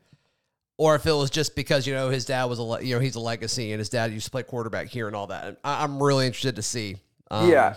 or 0.78 0.94
if 0.94 1.06
it 1.06 1.12
was 1.12 1.30
just 1.30 1.56
because 1.56 1.86
you 1.86 1.94
know 1.94 2.10
his 2.10 2.24
dad 2.24 2.44
was 2.44 2.58
a 2.58 2.84
you 2.84 2.94
know 2.94 3.00
he's 3.00 3.16
a 3.16 3.20
legacy 3.20 3.72
and 3.72 3.78
his 3.80 3.88
dad 3.88 4.12
used 4.12 4.26
to 4.26 4.30
play 4.30 4.42
quarterback 4.42 4.88
here 4.88 5.06
and 5.06 5.16
all 5.16 5.26
that. 5.28 5.58
I, 5.64 5.82
I'm 5.82 6.02
really 6.02 6.26
interested 6.26 6.56
to 6.56 6.62
see. 6.62 6.96
Um, 7.30 7.50
Yeah. 7.50 7.76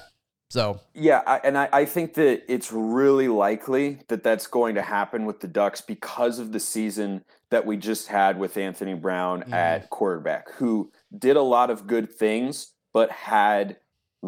So 0.51 0.79
Yeah, 0.93 1.23
I, 1.25 1.37
and 1.43 1.57
I, 1.57 1.67
I 1.73 1.85
think 1.85 2.13
that 2.13 2.43
it's 2.47 2.71
really 2.71 3.27
likely 3.27 3.99
that 4.09 4.23
that's 4.23 4.45
going 4.45 4.75
to 4.75 4.81
happen 4.83 5.25
with 5.25 5.39
the 5.39 5.47
Ducks 5.47 5.81
because 5.81 6.37
of 6.37 6.51
the 6.51 6.59
season 6.59 7.25
that 7.49 7.65
we 7.65 7.77
just 7.77 8.07
had 8.07 8.37
with 8.37 8.55
Anthony 8.55 8.93
Brown 8.93 9.41
Mhm. 9.43 9.53
at 9.53 9.89
quarterback, 9.89 10.51
who 10.53 10.91
did 11.17 11.35
a 11.35 11.41
lot 11.41 11.71
of 11.71 11.87
good 11.87 12.11
things, 12.13 12.73
but 12.93 13.09
had 13.11 13.77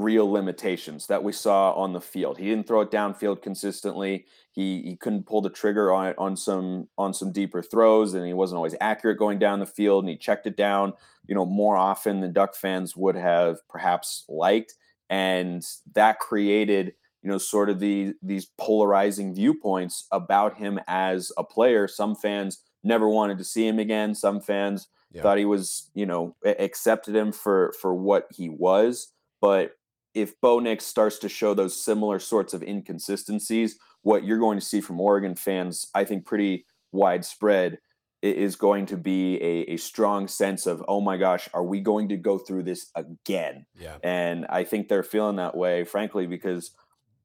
real 0.03 0.29
limitations 0.31 1.07
that 1.07 1.23
we 1.23 1.31
saw 1.31 1.71
on 1.73 1.93
the 1.93 2.01
field. 2.01 2.37
He 2.37 2.45
didn't 2.45 2.67
throw 2.67 2.81
it 2.81 2.91
downfield 2.91 3.41
consistently. 3.41 4.25
He 4.51 4.81
he 4.81 4.95
couldn't 4.95 5.25
pull 5.25 5.41
the 5.41 5.49
trigger 5.49 5.91
on 5.91 6.07
it 6.07 6.15
on 6.17 6.35
some 6.35 6.87
on 6.97 7.13
some 7.13 7.31
deeper 7.31 7.61
throws, 7.61 8.13
and 8.13 8.25
he 8.25 8.33
wasn't 8.33 8.57
always 8.57 8.75
accurate 8.81 9.17
going 9.19 9.39
down 9.39 9.59
the 9.59 9.65
field. 9.65 10.03
And 10.03 10.09
he 10.09 10.17
checked 10.17 10.47
it 10.47 10.57
down, 10.57 10.93
you 11.27 11.35
know, 11.35 11.45
more 11.45 11.77
often 11.77 12.21
than 12.21 12.33
Duck 12.33 12.55
fans 12.55 12.95
would 12.95 13.15
have 13.15 13.57
perhaps 13.67 14.25
liked 14.29 14.75
and 15.09 15.65
that 15.93 16.19
created 16.19 16.93
you 17.21 17.29
know 17.29 17.37
sort 17.37 17.69
of 17.69 17.79
the 17.79 18.13
these 18.21 18.47
polarizing 18.57 19.33
viewpoints 19.33 20.05
about 20.11 20.57
him 20.57 20.79
as 20.87 21.31
a 21.37 21.43
player 21.43 21.87
some 21.87 22.15
fans 22.15 22.59
never 22.83 23.07
wanted 23.07 23.37
to 23.37 23.43
see 23.43 23.65
him 23.65 23.79
again 23.79 24.13
some 24.13 24.41
fans 24.41 24.87
Yeah. 25.11 25.21
Thought 25.21 25.37
he 25.37 25.45
was, 25.45 25.89
you 25.93 26.05
know, 26.05 26.35
accepted 26.43 27.15
him 27.15 27.31
for 27.31 27.73
for 27.79 27.93
what 27.95 28.27
he 28.35 28.49
was. 28.49 29.13
But 29.39 29.76
if 30.17 30.39
Bo 30.41 30.59
Nix 30.59 30.83
starts 30.83 31.19
to 31.19 31.29
show 31.29 31.53
those 31.53 31.79
similar 31.79 32.17
sorts 32.17 32.55
of 32.55 32.63
inconsistencies, 32.63 33.77
what 34.01 34.23
you're 34.23 34.39
going 34.39 34.59
to 34.59 34.65
see 34.65 34.81
from 34.81 34.99
Oregon 34.99 35.35
fans, 35.35 35.85
I 35.93 36.05
think, 36.05 36.25
pretty 36.25 36.65
widespread 36.91 37.77
is 38.23 38.55
going 38.55 38.87
to 38.87 38.97
be 38.97 39.35
a, 39.35 39.73
a 39.73 39.77
strong 39.77 40.27
sense 40.27 40.65
of, 40.65 40.83
oh 40.87 41.01
my 41.01 41.17
gosh, 41.17 41.47
are 41.53 41.63
we 41.63 41.81
going 41.81 42.09
to 42.09 42.17
go 42.17 42.39
through 42.39 42.63
this 42.63 42.89
again? 42.95 43.67
Yeah. 43.79 43.97
And 44.03 44.47
I 44.49 44.63
think 44.63 44.87
they're 44.87 45.03
feeling 45.03 45.35
that 45.35 45.55
way, 45.55 45.83
frankly, 45.83 46.25
because 46.25 46.71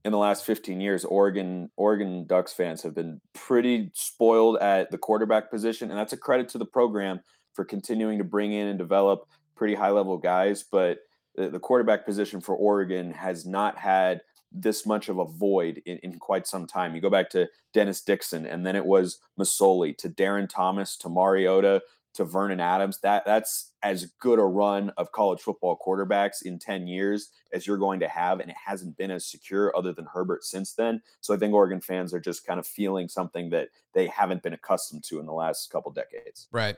in 0.05 0.13
the 0.13 0.19
last 0.19 0.45
15 0.45 0.79
years, 0.83 1.07
Oregon 1.07 1.71
Oregon 1.79 2.27
Ducks 2.27 2.53
fans 2.53 2.83
have 2.83 2.95
been 2.95 3.23
pretty 3.33 3.91
spoiled 3.95 4.59
at 4.59 4.91
the 4.91 4.99
quarterback 4.99 5.51
position, 5.51 5.89
and 5.89 5.99
that's 5.99 6.13
a 6.13 6.19
credit 6.19 6.51
to 6.51 6.59
the 6.59 6.67
program 6.67 7.21
for 7.55 7.65
continuing 7.65 8.19
to 8.19 8.25
bring 8.25 8.53
in 8.53 8.67
and 8.67 8.79
develop 8.79 9.27
pretty 9.55 9.75
high 9.75 9.91
level 9.91 10.19
guys. 10.19 10.63
But 10.63 10.99
the, 11.35 11.59
quarterback 11.59 12.05
position 12.05 12.41
for 12.41 12.55
Oregon 12.55 13.13
has 13.13 13.47
not 13.47 13.79
had 13.79 14.21
this 14.51 14.85
much 14.85 15.09
of 15.09 15.19
a 15.19 15.25
void 15.25 15.83
in, 15.87 15.99
in 15.99 16.19
quite 16.19 16.47
some 16.47 16.67
time. 16.67 16.95
You 16.95 17.01
go 17.01 17.11
back 17.11 17.31
to 17.31 17.49
Dennis 17.73 18.03
Dixon, 18.03 18.47
and 18.47 18.67
then 18.67 18.77
it 18.77 18.85
was 18.85 19.19
Masoli 19.39 19.97
to 19.99 20.09
Darron 20.09 20.49
Thomas 20.49 20.97
to 20.99 21.09
Mariota 21.09 21.83
to 22.15 22.25
Vernon 22.25 22.61
Adams. 22.61 22.99
That 23.01 23.25
that's 23.25 23.73
as 23.83 24.07
good 24.21 24.39
a 24.39 24.45
run 24.45 24.91
of 24.97 25.13
college 25.13 25.41
football 25.41 25.79
quarterbacks 25.85 26.43
in 26.43 26.59
10 26.59 26.87
years 26.87 27.31
as 27.53 27.67
you're 27.67 27.79
going 27.79 28.01
to 28.01 28.09
have, 28.09 28.41
and 28.41 28.51
it 28.51 28.57
hasn't 28.65 28.97
been 28.97 29.11
as 29.11 29.27
secure 29.27 29.77
other 29.77 29.93
than 29.93 30.07
Herbert 30.13 30.45
since 30.45 30.75
then. 30.75 31.01
So 31.21 31.35
I 31.35 31.39
think 31.39 31.55
Oregon 31.55 31.81
fans 31.81 32.13
are 32.13 32.21
just 32.21 32.47
kind 32.47 32.61
of 32.61 32.67
feeling 32.67 33.09
something 33.09 33.51
that 33.51 33.69
they 33.95 34.07
haven't 34.07 34.43
been 34.43 34.53
accustomed 34.53 35.05
to 35.05 35.19
in 35.19 35.27
the 35.27 35.33
last 35.33 35.71
couple 35.71 35.91
decades. 35.93 36.49
Right. 36.53 36.77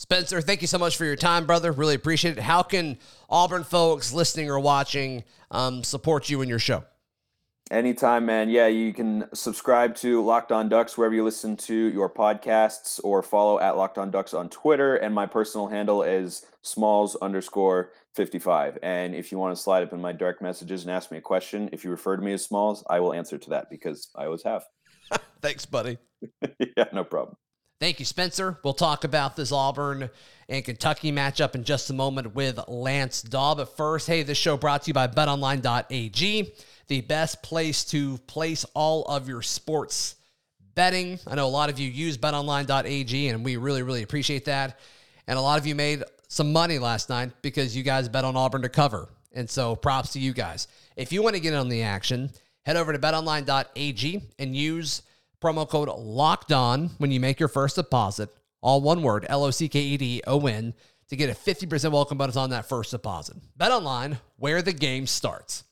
Spencer, 0.00 0.40
thank 0.40 0.62
you 0.62 0.66
so 0.66 0.78
much 0.78 0.96
for 0.96 1.04
your 1.04 1.14
time, 1.14 1.44
brother. 1.44 1.72
Really 1.72 1.94
appreciate 1.94 2.38
it. 2.38 2.42
How 2.42 2.62
can 2.62 2.96
Auburn 3.28 3.64
folks 3.64 4.14
listening 4.14 4.48
or 4.48 4.58
watching 4.58 5.24
um, 5.50 5.84
support 5.84 6.30
you 6.30 6.40
in 6.40 6.48
your 6.48 6.58
show? 6.58 6.84
Anytime, 7.70 8.24
man. 8.24 8.48
Yeah, 8.48 8.66
you 8.66 8.94
can 8.94 9.26
subscribe 9.34 9.94
to 9.96 10.24
Locked 10.24 10.52
On 10.52 10.70
Ducks 10.70 10.96
wherever 10.96 11.14
you 11.14 11.22
listen 11.22 11.54
to 11.58 11.74
your 11.74 12.08
podcasts 12.08 12.98
or 13.04 13.22
follow 13.22 13.60
at 13.60 13.76
Locked 13.76 13.98
On 13.98 14.10
Ducks 14.10 14.32
on 14.32 14.48
Twitter. 14.48 14.96
And 14.96 15.14
my 15.14 15.26
personal 15.26 15.66
handle 15.66 16.02
is 16.02 16.46
smalls 16.62 17.14
underscore 17.16 17.90
55. 18.14 18.78
And 18.82 19.14
if 19.14 19.30
you 19.30 19.36
want 19.36 19.54
to 19.54 19.62
slide 19.62 19.82
up 19.82 19.92
in 19.92 20.00
my 20.00 20.12
direct 20.12 20.40
messages 20.40 20.80
and 20.80 20.90
ask 20.90 21.10
me 21.12 21.18
a 21.18 21.20
question, 21.20 21.68
if 21.74 21.84
you 21.84 21.90
refer 21.90 22.16
to 22.16 22.22
me 22.22 22.32
as 22.32 22.42
Smalls, 22.42 22.82
I 22.88 23.00
will 23.00 23.12
answer 23.12 23.36
to 23.36 23.50
that 23.50 23.68
because 23.68 24.08
I 24.16 24.24
always 24.24 24.44
have. 24.44 24.64
Thanks, 25.42 25.66
buddy. 25.66 25.98
yeah, 26.58 26.86
no 26.90 27.04
problem. 27.04 27.36
Thank 27.80 27.98
you, 27.98 28.04
Spencer. 28.04 28.58
We'll 28.62 28.74
talk 28.74 29.04
about 29.04 29.36
this 29.36 29.52
Auburn 29.52 30.10
and 30.50 30.62
Kentucky 30.62 31.10
matchup 31.10 31.54
in 31.54 31.64
just 31.64 31.88
a 31.88 31.94
moment 31.94 32.34
with 32.34 32.60
Lance 32.68 33.22
Dawe. 33.22 33.54
But 33.54 33.74
first, 33.74 34.06
hey, 34.06 34.22
this 34.22 34.36
show 34.36 34.58
brought 34.58 34.82
to 34.82 34.88
you 34.88 34.94
by 34.94 35.06
betonline.ag 35.06 36.52
the 36.88 37.00
best 37.00 37.42
place 37.42 37.82
to 37.86 38.18
place 38.26 38.66
all 38.74 39.04
of 39.04 39.28
your 39.28 39.40
sports 39.40 40.16
betting. 40.74 41.18
I 41.26 41.36
know 41.36 41.46
a 41.46 41.48
lot 41.48 41.70
of 41.70 41.78
you 41.78 41.88
use 41.88 42.18
betonline.ag, 42.18 43.28
and 43.28 43.44
we 43.46 43.56
really, 43.56 43.82
really 43.82 44.02
appreciate 44.02 44.44
that. 44.44 44.78
And 45.26 45.38
a 45.38 45.42
lot 45.42 45.58
of 45.58 45.66
you 45.66 45.74
made 45.74 46.02
some 46.28 46.52
money 46.52 46.78
last 46.78 47.08
night 47.08 47.30
because 47.40 47.74
you 47.74 47.82
guys 47.82 48.10
bet 48.10 48.26
on 48.26 48.36
Auburn 48.36 48.60
to 48.60 48.68
cover. 48.68 49.08
And 49.32 49.48
so 49.48 49.74
props 49.74 50.12
to 50.12 50.20
you 50.20 50.34
guys. 50.34 50.68
If 50.96 51.12
you 51.12 51.22
want 51.22 51.36
to 51.36 51.40
get 51.40 51.54
in 51.54 51.58
on 51.58 51.70
the 51.70 51.82
action, 51.84 52.30
head 52.66 52.76
over 52.76 52.92
to 52.92 52.98
betonline.ag 52.98 54.22
and 54.38 54.54
use 54.54 55.00
promo 55.40 55.68
code 55.68 55.88
locked 55.88 56.52
on 56.52 56.90
when 56.98 57.10
you 57.10 57.20
make 57.20 57.40
your 57.40 57.48
first 57.48 57.76
deposit. 57.76 58.28
All 58.60 58.80
one 58.80 59.02
word, 59.02 59.24
L 59.28 59.44
O 59.44 59.50
C 59.50 59.68
K 59.68 59.80
E 59.80 59.96
D 59.96 60.22
O 60.26 60.46
N, 60.46 60.74
to 61.08 61.16
get 61.16 61.30
a 61.30 61.34
50% 61.34 61.90
welcome 61.92 62.18
bonus 62.18 62.36
on 62.36 62.50
that 62.50 62.68
first 62.68 62.90
deposit. 62.90 63.36
Bet 63.56 63.72
online, 63.72 64.18
where 64.36 64.62
the 64.62 64.72
game 64.72 65.06
starts. 65.06 65.64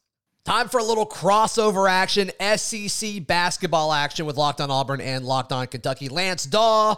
Time 0.44 0.68
for 0.68 0.78
a 0.78 0.84
little 0.84 1.06
crossover 1.06 1.90
action, 1.90 2.30
SEC 2.56 3.26
basketball 3.26 3.92
action 3.92 4.24
with 4.24 4.38
Locked 4.38 4.62
On 4.62 4.70
Auburn 4.70 5.00
and 5.02 5.26
Locked 5.26 5.52
On 5.52 5.66
Kentucky. 5.66 6.08
Lance 6.08 6.46
Dawe, 6.46 6.96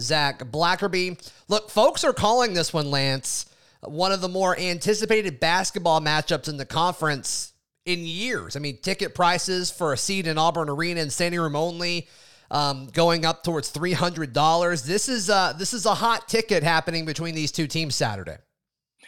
Zach 0.00 0.40
Blackerby. 0.40 1.16
Look, 1.46 1.70
folks 1.70 2.02
are 2.02 2.12
calling 2.12 2.54
this 2.54 2.72
one, 2.72 2.90
Lance, 2.90 3.46
one 3.82 4.10
of 4.10 4.20
the 4.20 4.28
more 4.28 4.58
anticipated 4.58 5.38
basketball 5.38 6.00
matchups 6.00 6.48
in 6.48 6.56
the 6.56 6.66
conference 6.66 7.52
in 7.88 8.04
years. 8.04 8.54
I 8.54 8.58
mean, 8.58 8.76
ticket 8.76 9.14
prices 9.14 9.70
for 9.70 9.94
a 9.94 9.96
seat 9.96 10.26
in 10.26 10.36
Auburn 10.36 10.68
Arena 10.68 11.00
and 11.00 11.10
standing 11.10 11.40
room 11.40 11.56
only 11.56 12.06
um, 12.50 12.88
going 12.92 13.24
up 13.24 13.42
towards 13.42 13.70
three 13.70 13.94
hundred 13.94 14.34
dollars. 14.34 14.82
This 14.82 15.08
is 15.08 15.30
uh, 15.30 15.54
this 15.54 15.72
is 15.72 15.86
a 15.86 15.94
hot 15.94 16.28
ticket 16.28 16.62
happening 16.62 17.06
between 17.06 17.34
these 17.34 17.50
two 17.50 17.66
teams 17.66 17.94
Saturday. 17.94 18.36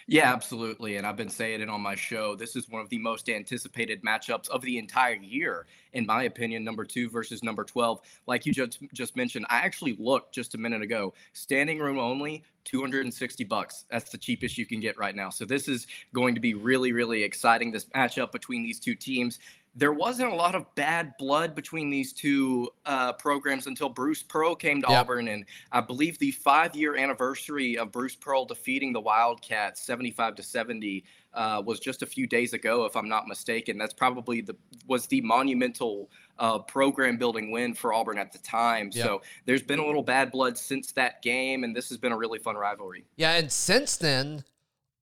Yeah, 0.06 0.32
absolutely. 0.32 0.96
And 0.96 1.06
I've 1.06 1.16
been 1.16 1.28
saying 1.28 1.60
it 1.60 1.68
on 1.68 1.80
my 1.80 1.94
show. 1.94 2.34
This 2.34 2.56
is 2.56 2.68
one 2.68 2.82
of 2.82 2.88
the 2.88 2.98
most 2.98 3.28
anticipated 3.28 4.02
matchups 4.02 4.48
of 4.48 4.62
the 4.62 4.78
entire 4.78 5.14
year, 5.14 5.66
in 5.92 6.06
my 6.06 6.24
opinion. 6.24 6.64
Number 6.64 6.84
two 6.84 7.08
versus 7.08 7.42
number 7.42 7.64
12. 7.64 8.00
Like 8.26 8.46
you 8.46 8.52
just, 8.52 8.78
just 8.92 9.16
mentioned, 9.16 9.46
I 9.48 9.58
actually 9.58 9.96
looked 9.98 10.34
just 10.34 10.54
a 10.54 10.58
minute 10.58 10.82
ago. 10.82 11.14
Standing 11.32 11.78
room 11.78 11.98
only, 11.98 12.44
260 12.64 13.44
bucks. 13.44 13.84
That's 13.90 14.10
the 14.10 14.18
cheapest 14.18 14.58
you 14.58 14.66
can 14.66 14.80
get 14.80 14.98
right 14.98 15.14
now. 15.14 15.30
So 15.30 15.44
this 15.44 15.68
is 15.68 15.86
going 16.12 16.34
to 16.34 16.40
be 16.40 16.54
really, 16.54 16.92
really 16.92 17.22
exciting. 17.22 17.70
This 17.70 17.86
matchup 17.86 18.32
between 18.32 18.62
these 18.62 18.80
two 18.80 18.94
teams 18.94 19.38
there 19.74 19.92
wasn't 19.92 20.32
a 20.32 20.34
lot 20.34 20.54
of 20.54 20.66
bad 20.74 21.12
blood 21.18 21.54
between 21.54 21.90
these 21.90 22.12
two 22.12 22.68
uh, 22.86 23.12
programs 23.12 23.66
until 23.68 23.88
Bruce 23.88 24.22
Pearl 24.22 24.54
came 24.54 24.82
to 24.82 24.88
yep. 24.90 25.00
Auburn, 25.00 25.28
and 25.28 25.44
I 25.70 25.80
believe 25.80 26.18
the 26.18 26.32
five-year 26.32 26.96
anniversary 26.96 27.78
of 27.78 27.92
Bruce 27.92 28.16
Pearl 28.16 28.44
defeating 28.44 28.92
the 28.92 29.00
Wildcats, 29.00 29.80
seventy-five 29.82 30.34
to 30.34 30.42
seventy, 30.42 31.04
uh, 31.34 31.62
was 31.64 31.78
just 31.78 32.02
a 32.02 32.06
few 32.06 32.26
days 32.26 32.52
ago, 32.52 32.84
if 32.84 32.96
I'm 32.96 33.08
not 33.08 33.28
mistaken. 33.28 33.78
That's 33.78 33.94
probably 33.94 34.40
the 34.40 34.56
was 34.88 35.06
the 35.06 35.20
monumental 35.20 36.10
uh, 36.40 36.58
program-building 36.58 37.52
win 37.52 37.74
for 37.74 37.92
Auburn 37.92 38.18
at 38.18 38.32
the 38.32 38.38
time. 38.38 38.90
Yep. 38.92 39.06
So 39.06 39.22
there's 39.44 39.62
been 39.62 39.78
a 39.78 39.86
little 39.86 40.02
bad 40.02 40.32
blood 40.32 40.58
since 40.58 40.90
that 40.92 41.22
game, 41.22 41.62
and 41.62 41.76
this 41.76 41.88
has 41.90 41.98
been 41.98 42.12
a 42.12 42.16
really 42.16 42.40
fun 42.40 42.56
rivalry. 42.56 43.04
Yeah, 43.16 43.34
and 43.34 43.52
since 43.52 43.96
then, 43.96 44.44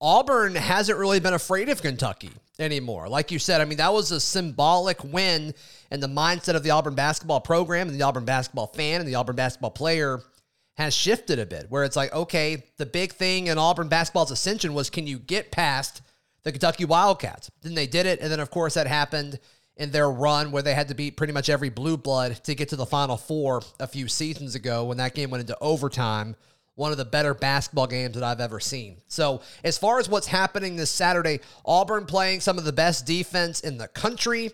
Auburn 0.01 0.55
hasn't 0.55 0.99
really 0.99 1.21
been 1.21 1.35
afraid 1.35 1.69
of 1.69 1.83
Kentucky 1.83 2.31
anymore. 2.59 3.09
Like 3.09 3.31
you 3.31 3.39
said, 3.39 3.61
I 3.61 3.65
mean, 3.65 3.79
that 3.79 3.93
was 3.93 4.13
a 4.13 4.21
symbolic 4.21 5.03
win 5.03 5.55
and 5.91 6.03
the 6.03 6.09
mindset 6.09 6.55
of 6.55 6.63
the 6.63 6.71
Auburn 6.71 6.95
basketball 6.95 7.41
program 7.41 7.89
and 7.89 7.99
the 7.99 8.05
Auburn 8.05 8.25
basketball 8.25 8.69
fan 8.69 9.01
and 9.01 9.09
the 9.09 9.17
Auburn 9.17 9.37
basketball 9.37 9.71
player 9.71 10.21
has 10.77 10.95
shifted 10.95 11.41
a 11.41 11.47
bit 11.47 11.67
where 11.69 11.83
it's 11.83 11.97
like, 11.97 12.13
okay, 12.13 12.63
the 12.77 12.87
big 12.87 13.13
thing 13.13 13.49
in 13.49 13.59
Auburn 13.59 13.89
basketball's 13.89 14.31
ascension 14.31 14.75
was 14.75 14.89
can 14.89 15.07
you 15.07 15.19
get 15.19 15.51
past 15.51 16.03
the 16.45 16.53
Kentucky 16.53 16.85
Wildcats? 16.85 17.51
Then 17.63 17.75
they 17.75 17.89
did 17.89 18.07
it. 18.07 18.21
And 18.21 18.31
then, 18.31 18.39
of 18.39 18.51
course, 18.51 18.75
that 18.75 18.87
happened 18.87 19.41
in 19.77 19.91
their 19.91 20.09
run 20.09 20.53
where 20.53 20.63
they 20.63 20.75
had 20.75 20.89
to 20.89 20.95
beat 20.95 21.17
pretty 21.17 21.33
much 21.33 21.49
every 21.49 21.69
blue 21.69 21.97
blood 21.97 22.43
to 22.45 22.55
get 22.55 22.69
to 22.69 22.77
the 22.77 22.87
Final 22.87 23.17
Four 23.17 23.63
a 23.81 23.89
few 23.89 24.07
seasons 24.07 24.55
ago 24.55 24.85
when 24.85 24.99
that 24.99 25.15
game 25.15 25.31
went 25.31 25.41
into 25.41 25.59
overtime 25.61 26.37
one 26.79 26.93
of 26.93 26.97
the 26.97 27.05
better 27.05 27.35
basketball 27.35 27.89
games 27.89 28.15
that 28.15 28.23
I've 28.23 28.41
ever 28.41 28.61
seen. 28.61 28.99
So, 29.09 29.43
as 29.65 29.77
far 29.77 29.99
as 29.99 30.09
what's 30.09 30.29
happening 30.29 30.77
this 30.77 30.93
Saturday, 30.93 31.41
Auburn 31.67 32.07
playing 32.07 32.39
some 32.39 32.57
of 32.57 32.65
the 32.65 32.73
best 32.73 33.05
defense 33.05 33.61
in 33.61 33.79
the 33.79 33.89
country. 33.89 34.53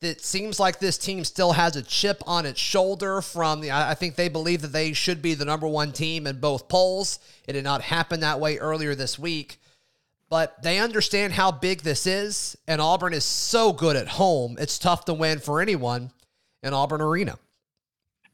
It 0.00 0.20
seems 0.20 0.60
like 0.60 0.78
this 0.78 0.96
team 0.96 1.24
still 1.24 1.52
has 1.52 1.74
a 1.74 1.82
chip 1.82 2.22
on 2.24 2.46
its 2.46 2.60
shoulder 2.60 3.20
from 3.20 3.60
the. 3.60 3.72
I 3.72 3.94
think 3.94 4.14
they 4.14 4.28
believe 4.28 4.62
that 4.62 4.72
they 4.72 4.92
should 4.92 5.20
be 5.20 5.34
the 5.34 5.44
number 5.44 5.66
one 5.66 5.90
team 5.90 6.28
in 6.28 6.38
both 6.38 6.68
polls. 6.68 7.18
It 7.48 7.54
did 7.54 7.64
not 7.64 7.82
happen 7.82 8.20
that 8.20 8.38
way 8.38 8.58
earlier 8.58 8.94
this 8.94 9.18
week, 9.18 9.58
but 10.30 10.62
they 10.62 10.78
understand 10.78 11.32
how 11.32 11.50
big 11.50 11.82
this 11.82 12.06
is, 12.06 12.56
and 12.68 12.80
Auburn 12.80 13.12
is 13.12 13.24
so 13.24 13.72
good 13.72 13.96
at 13.96 14.06
home. 14.06 14.56
It's 14.60 14.78
tough 14.78 15.04
to 15.06 15.14
win 15.14 15.40
for 15.40 15.60
anyone 15.60 16.12
in 16.62 16.72
Auburn 16.72 17.00
Arena. 17.00 17.40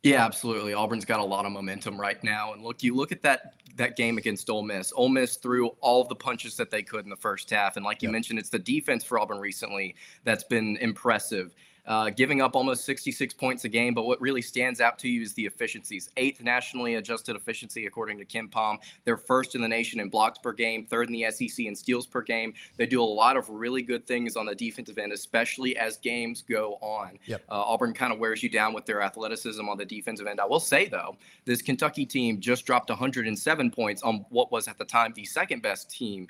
Yeah, 0.03 0.25
absolutely. 0.25 0.75
Auburn's 0.75 1.05
got 1.05 1.21
a 1.21 1.25
lot 1.25 1.47
of 1.47 1.53
momentum 1.53 2.01
right 2.01 2.23
now. 2.25 2.53
And 2.53 2.63
look, 2.63 2.83
you 2.83 2.95
look 2.95 3.13
at 3.13 3.23
that 3.23 3.55
that 3.77 3.97
game 3.97 4.19
against 4.19 4.51
Ole 4.51 4.63
Miss. 4.63 4.93
Ole 4.95 5.09
Miss 5.09 5.37
threw 5.37 5.69
all 5.81 6.05
the 6.05 6.15
punches 6.15 6.57
that 6.57 6.71
they 6.71 6.83
could 6.83 7.05
in 7.05 7.11
the 7.11 7.17
first 7.17 7.49
half. 7.49 7.77
And 7.77 7.85
like 7.85 8.03
you 8.03 8.09
yep. 8.09 8.13
mentioned, 8.13 8.39
it's 8.39 8.51
the 8.51 8.59
defense 8.59 9.03
for 9.03 9.19
Auburn 9.19 9.39
recently 9.39 9.95
that's 10.25 10.45
been 10.45 10.77
impressive 10.79 11.55
uh, 11.87 12.11
giving 12.11 12.41
up 12.41 12.55
almost 12.55 12.85
66 12.85 13.35
points 13.35 13.65
a 13.65 13.69
game. 13.69 13.95
But 13.95 14.05
what 14.05 14.21
really 14.21 14.43
stands 14.43 14.81
out 14.81 14.99
to 15.01 15.09
you 15.09 15.23
is 15.23 15.35
the 15.35 15.47
efficiencies. 15.47 16.11
Eighth 16.17 16.43
nationally 16.43 16.95
adjusted 16.97 17.37
efficiency, 17.37 17.87
according 17.87 18.19
to 18.19 18.25
KenPom. 18.25 18.79
They're 19.05 19.17
first 19.17 19.55
in 19.55 19.63
the 19.63 19.69
nation 19.69 20.01
in 20.01 20.09
blocks 20.09 20.39
per 20.39 20.53
game, 20.53 20.87
third 20.87 21.09
in 21.09 21.13
the 21.13 21.31
SEC 21.31 21.67
in 21.67 21.75
steals 21.75 22.07
per 22.07 22.23
game. 22.23 22.55
They 22.77 22.87
do 22.87 23.03
a 23.03 23.05
lot 23.05 23.37
of 23.37 23.49
really 23.49 23.83
good 23.83 24.07
things 24.07 24.37
on 24.37 24.47
the 24.47 24.55
defensive 24.55 24.99
end, 24.99 25.13
especially 25.13 25.77
as 25.77 25.97
games 25.99 26.43
go 26.43 26.75
on. 26.81 27.19
Yep. 27.27 27.43
Uh, 27.49 27.63
Auburn 27.63 27.95
kind 27.95 28.13
of 28.13 28.19
wears 28.19 28.43
you 28.43 28.49
down 28.49 28.73
with 28.73 28.87
their 28.87 29.03
athleticism 29.03 29.69
on 29.69 29.77
the 29.77 29.85
defensive 29.85 30.27
end. 30.27 30.41
I 30.41 30.47
will 30.47 30.61
say, 30.61 30.87
though, 30.87 31.17
this 31.45 31.63
Kentucky 31.63 32.07
team 32.07 32.41
just 32.41 32.65
dropped 32.65 32.91
107 32.91 33.71
points 33.71 34.03
on 34.03 34.25
what 34.31 34.53
was 34.53 34.69
at 34.69 34.79
the 34.79 34.85
time 34.85 35.13
the 35.15 35.25
second 35.25 35.63
best 35.63 35.91
team 35.91 36.29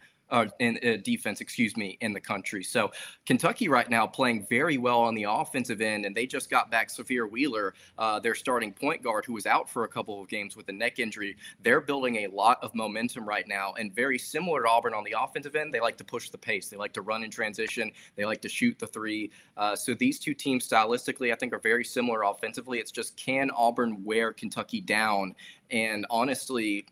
in 0.58 0.78
uh, 0.84 0.96
defense, 1.02 1.40
excuse 1.40 1.76
me, 1.76 1.98
in 2.00 2.12
the 2.12 2.20
country. 2.20 2.64
So 2.64 2.90
Kentucky 3.26 3.68
right 3.68 3.88
now 3.88 4.06
playing 4.06 4.46
very 4.48 4.78
well 4.78 5.00
on 5.00 5.14
the 5.14 5.24
offensive 5.24 5.80
end, 5.80 6.06
and 6.06 6.16
they 6.16 6.26
just 6.26 6.50
got 6.50 6.70
back 6.70 6.88
Sahvir 6.88 7.30
Wheeler, 7.30 7.74
uh, 7.98 8.18
their 8.18 8.34
starting 8.34 8.72
point 8.72 9.02
guard, 9.02 9.24
who 9.24 9.34
was 9.34 9.46
out 9.46 9.68
for 9.68 9.84
a 9.84 9.88
couple 9.88 10.20
of 10.20 10.28
games 10.28 10.56
with 10.56 10.68
a 10.68 10.72
neck 10.72 10.98
injury. 10.98 11.36
They're 11.62 11.80
building 11.80 12.16
a 12.16 12.28
lot 12.28 12.58
of 12.62 12.74
momentum 12.74 13.26
right 13.26 13.46
now, 13.46 13.74
and 13.78 13.94
very 13.94 14.18
similar 14.18 14.62
to 14.62 14.68
Auburn 14.68 14.94
on 14.94 15.04
the 15.04 15.14
offensive 15.18 15.54
end, 15.54 15.72
they 15.72 15.80
like 15.80 15.96
to 15.98 16.04
push 16.04 16.30
the 16.30 16.38
pace. 16.38 16.68
They 16.68 16.76
like 16.76 16.92
to 16.94 17.02
run 17.02 17.24
in 17.24 17.30
transition. 17.30 17.92
They 18.16 18.24
like 18.24 18.40
to 18.42 18.48
shoot 18.48 18.78
the 18.78 18.86
three. 18.86 19.30
Uh, 19.56 19.76
so 19.76 19.94
these 19.94 20.18
two 20.18 20.34
teams 20.34 20.68
stylistically, 20.68 21.32
I 21.32 21.36
think, 21.36 21.52
are 21.52 21.58
very 21.58 21.84
similar 21.84 22.22
offensively. 22.22 22.78
It's 22.78 22.92
just 22.92 23.16
can 23.16 23.50
Auburn 23.50 24.02
wear 24.04 24.32
Kentucky 24.32 24.80
down? 24.80 25.34
And 25.70 26.06
honestly, 26.10 26.86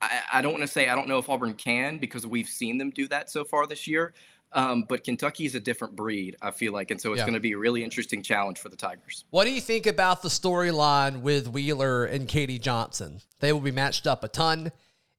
I, 0.00 0.20
I 0.34 0.42
don't 0.42 0.52
want 0.52 0.62
to 0.62 0.68
say 0.68 0.88
I 0.88 0.94
don't 0.94 1.08
know 1.08 1.18
if 1.18 1.28
Auburn 1.28 1.54
can 1.54 1.98
because 1.98 2.26
we've 2.26 2.48
seen 2.48 2.78
them 2.78 2.90
do 2.90 3.08
that 3.08 3.30
so 3.30 3.44
far 3.44 3.66
this 3.66 3.86
year. 3.86 4.14
Um, 4.52 4.84
but 4.88 5.04
Kentucky 5.04 5.44
is 5.44 5.54
a 5.54 5.60
different 5.60 5.96
breed, 5.96 6.36
I 6.40 6.50
feel 6.50 6.72
like, 6.72 6.90
and 6.90 7.00
so 7.00 7.12
it's 7.12 7.18
yeah. 7.18 7.24
going 7.24 7.34
to 7.34 7.40
be 7.40 7.52
a 7.52 7.58
really 7.58 7.82
interesting 7.82 8.22
challenge 8.22 8.58
for 8.58 8.68
the 8.68 8.76
Tigers. 8.76 9.24
What 9.30 9.44
do 9.44 9.50
you 9.50 9.60
think 9.60 9.86
about 9.86 10.22
the 10.22 10.28
storyline 10.28 11.20
with 11.20 11.48
Wheeler 11.48 12.04
and 12.04 12.28
KD 12.28 12.60
Johnson? 12.60 13.20
They 13.40 13.52
will 13.52 13.60
be 13.60 13.72
matched 13.72 14.06
up 14.06 14.22
a 14.24 14.28
ton 14.28 14.70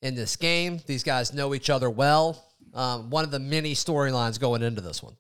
in 0.01 0.15
this 0.15 0.35
game. 0.37 0.79
These 0.87 1.03
guys 1.03 1.33
know 1.33 1.53
each 1.53 1.69
other 1.69 1.89
well. 1.89 2.45
Um, 2.73 3.09
one 3.09 3.25
of 3.25 3.31
the 3.31 3.39
many 3.39 3.73
storylines 3.73 4.39
going 4.39 4.63
into 4.63 4.81
this 4.81 5.03
one. 5.03 5.17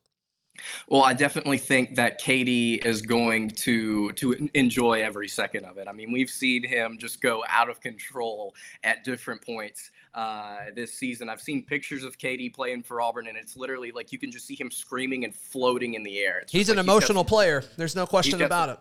Well, 0.87 1.03
I 1.03 1.13
definitely 1.13 1.57
think 1.57 1.95
that 1.95 2.21
KD 2.21 2.85
is 2.85 3.01
going 3.01 3.49
to 3.51 4.11
to 4.13 4.49
enjoy 4.53 5.01
every 5.01 5.27
second 5.27 5.65
of 5.65 5.77
it. 5.77 5.87
I 5.87 5.93
mean, 5.93 6.11
we've 6.11 6.29
seen 6.29 6.63
him 6.63 6.97
just 6.99 7.21
go 7.21 7.43
out 7.49 7.69
of 7.69 7.81
control 7.81 8.55
at 8.83 9.03
different 9.03 9.45
points 9.45 9.91
uh, 10.13 10.57
this 10.75 10.93
season. 10.93 11.29
I've 11.29 11.41
seen 11.41 11.63
pictures 11.63 12.03
of 12.03 12.17
KD 12.17 12.53
playing 12.53 12.83
for 12.83 13.01
Auburn, 13.01 13.27
and 13.27 13.37
it's 13.37 13.55
literally 13.55 13.91
like 13.91 14.11
you 14.11 14.19
can 14.19 14.31
just 14.31 14.47
see 14.47 14.55
him 14.55 14.71
screaming 14.71 15.23
and 15.23 15.33
floating 15.33 15.93
in 15.93 16.03
the 16.03 16.19
air. 16.19 16.39
It's 16.39 16.51
he's 16.51 16.69
an 16.69 16.77
like 16.77 16.85
emotional 16.85 17.23
he's 17.23 17.29
player. 17.29 17.63
There's 17.77 17.95
no 17.95 18.05
question 18.05 18.41
about 18.41 18.69
it 18.69 18.79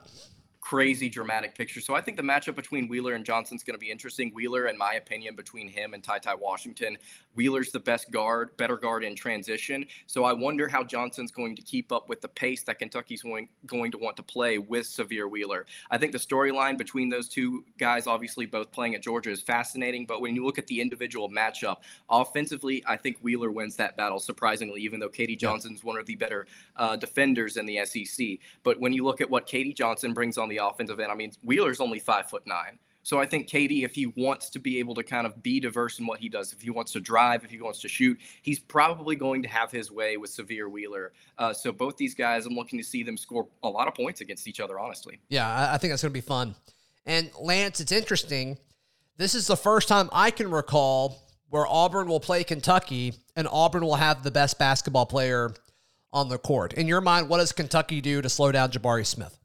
crazy 0.69 1.09
dramatic 1.09 1.55
picture. 1.55 1.81
So 1.81 1.95
I 1.95 2.01
think 2.01 2.17
the 2.17 2.25
matchup 2.25 2.57
between 2.57 2.89
Wheeler 2.89 3.13
and 3.13 3.25
Johnson 3.25 3.57
is 3.57 3.63
going 3.63 3.77
to 3.77 3.79
be 3.79 3.89
interesting. 3.89 4.33
Wheeler, 4.35 4.67
in 4.67 4.77
my 4.77 4.95
opinion, 4.95 5.37
between 5.37 5.69
him 5.69 5.95
and 5.95 6.03
Ty 6.03 6.19
Ty 6.19 6.35
Washington, 6.35 6.99
Wheeler's 7.37 7.71
the 7.71 7.79
best 7.79 8.11
guard, 8.11 8.57
better 8.57 8.77
guard 8.77 9.05
in 9.05 9.15
transition. 9.15 9.87
So 10.09 10.25
I 10.25 10.33
wonder 10.33 10.67
how 10.67 10.83
Johnson's 10.83 11.31
going 11.31 11.55
to 11.55 11.63
keep 11.63 11.93
up 11.93 12.09
with 12.09 12.21
the 12.21 12.27
pace 12.27 12.65
that 12.65 12.81
Kentucky's 12.81 13.23
going, 13.23 13.49
going 13.67 13.93
to 13.93 13.99
want 13.99 14.17
to 14.17 14.25
play 14.25 14.59
with 14.59 14.87
Sahvir 14.87 15.31
Wheeler. 15.31 15.67
I 15.93 15.99
think 15.99 16.11
the 16.11 16.19
storyline 16.19 16.77
between 16.77 17.09
those 17.11 17.29
two 17.29 17.65
guys, 17.79 18.09
obviously 18.09 18.45
both 18.45 18.73
playing 18.73 18.97
at 18.97 19.03
Georgia, 19.03 19.31
is 19.31 19.43
fascinating. 19.43 20.05
But 20.05 20.21
when 20.21 20.35
you 20.35 20.45
look 20.45 20.59
at 20.59 20.67
the 20.67 20.81
individual 20.81 21.31
matchup, 21.31 21.77
offensively, 22.11 22.83
I 22.89 22.97
think 22.97 23.19
Wheeler 23.23 23.53
wins 23.53 23.77
that 23.77 23.97
battle, 23.97 24.19
surprisingly, 24.19 24.81
even 24.81 24.99
though 24.99 25.11
KD 25.11 25.39
Johnson's 25.39 25.85
one 25.85 25.97
of 25.97 26.07
the 26.07 26.17
better 26.17 26.49
uh, 26.75 26.97
defenders 26.97 27.57
in 27.57 27.67
the 27.67 27.85
SEC. 27.85 28.39
But 28.65 28.81
when 28.81 28.93
you 28.93 29.05
look 29.05 29.21
at 29.21 29.31
what 29.31 29.47
KD 29.47 29.77
Johnson 29.77 30.13
brings 30.13 30.37
on 30.37 30.49
the 30.49 30.56
the 30.57 30.67
offensive 30.67 31.01
end. 31.01 31.11
I 31.11 31.15
mean, 31.15 31.33
Wheeler's 31.43 31.81
only 31.81 31.99
five 31.99 32.29
foot 32.29 32.47
nine. 32.47 32.79
So 33.03 33.21
I 33.21 33.27
think 33.27 33.49
KD, 33.49 33.85
if 33.85 33.95
he 33.95 34.07
wants 34.07 34.51
to 34.51 34.59
be 34.59 34.81
able 34.81 34.93
to 34.97 35.05
kind 35.05 35.29
of 35.29 35.41
be 35.41 35.61
diverse 35.61 36.01
in 36.01 36.07
what 36.07 36.19
he 36.19 36.29
does, 36.29 36.53
if 36.53 36.61
he 36.61 36.71
wants 36.71 36.91
to 36.93 37.01
drive, 37.01 37.45
if 37.45 37.51
he 37.51 37.61
wants 37.61 37.81
to 37.83 37.89
shoot, 37.89 38.19
he's 38.43 38.59
probably 38.59 39.15
going 39.15 39.43
to 39.45 39.49
have 39.49 39.71
his 39.71 39.93
way 39.93 40.17
with 40.17 40.33
Sahvir 40.33 40.69
Wheeler. 40.69 41.13
Uh, 41.39 41.53
so 41.53 41.71
both 41.71 41.97
these 41.97 42.17
guys, 42.17 42.47
I'm 42.47 42.55
looking 42.55 42.81
to 42.81 42.85
see 42.85 43.05
them 43.05 43.17
score 43.17 43.47
a 43.63 43.69
lot 43.69 43.87
of 43.87 43.95
points 43.95 44.23
against 44.23 44.49
each 44.49 44.59
other, 44.59 44.81
honestly. 44.81 45.21
Yeah, 45.29 45.73
I 45.73 45.79
think 45.79 45.93
that's 45.93 46.03
going 46.03 46.13
to 46.13 46.17
be 46.17 46.21
fun. 46.21 46.57
And 47.05 47.31
Lance, 47.41 47.79
it's 47.79 47.93
interesting. 47.93 48.59
This 49.19 49.37
is 49.37 49.47
the 49.47 49.57
first 49.57 49.87
time 49.87 50.11
I 50.13 50.33
can 50.33 50.51
recall 50.51 51.23
where 51.49 51.65
Auburn 51.65 52.09
will 52.09 52.19
play 52.19 52.43
Kentucky 52.43 53.15
and 53.37 53.47
Auburn 53.47 53.85
will 53.85 53.95
have 53.95 54.25
the 54.25 54.33
best 54.33 54.59
basketball 54.59 55.07
player 55.07 55.55
on 56.13 56.29
the 56.29 56.39
court. 56.39 56.73
In 56.73 56.89
your 56.89 57.01
mind, 57.01 57.29
what 57.29 57.39
does 57.39 57.53
Kentucky 57.53 58.01
do 58.01 58.21
to 58.21 58.29
slow 58.29 58.51
down 58.51 58.73
Jabari 58.73 59.07
Smith? 59.07 59.39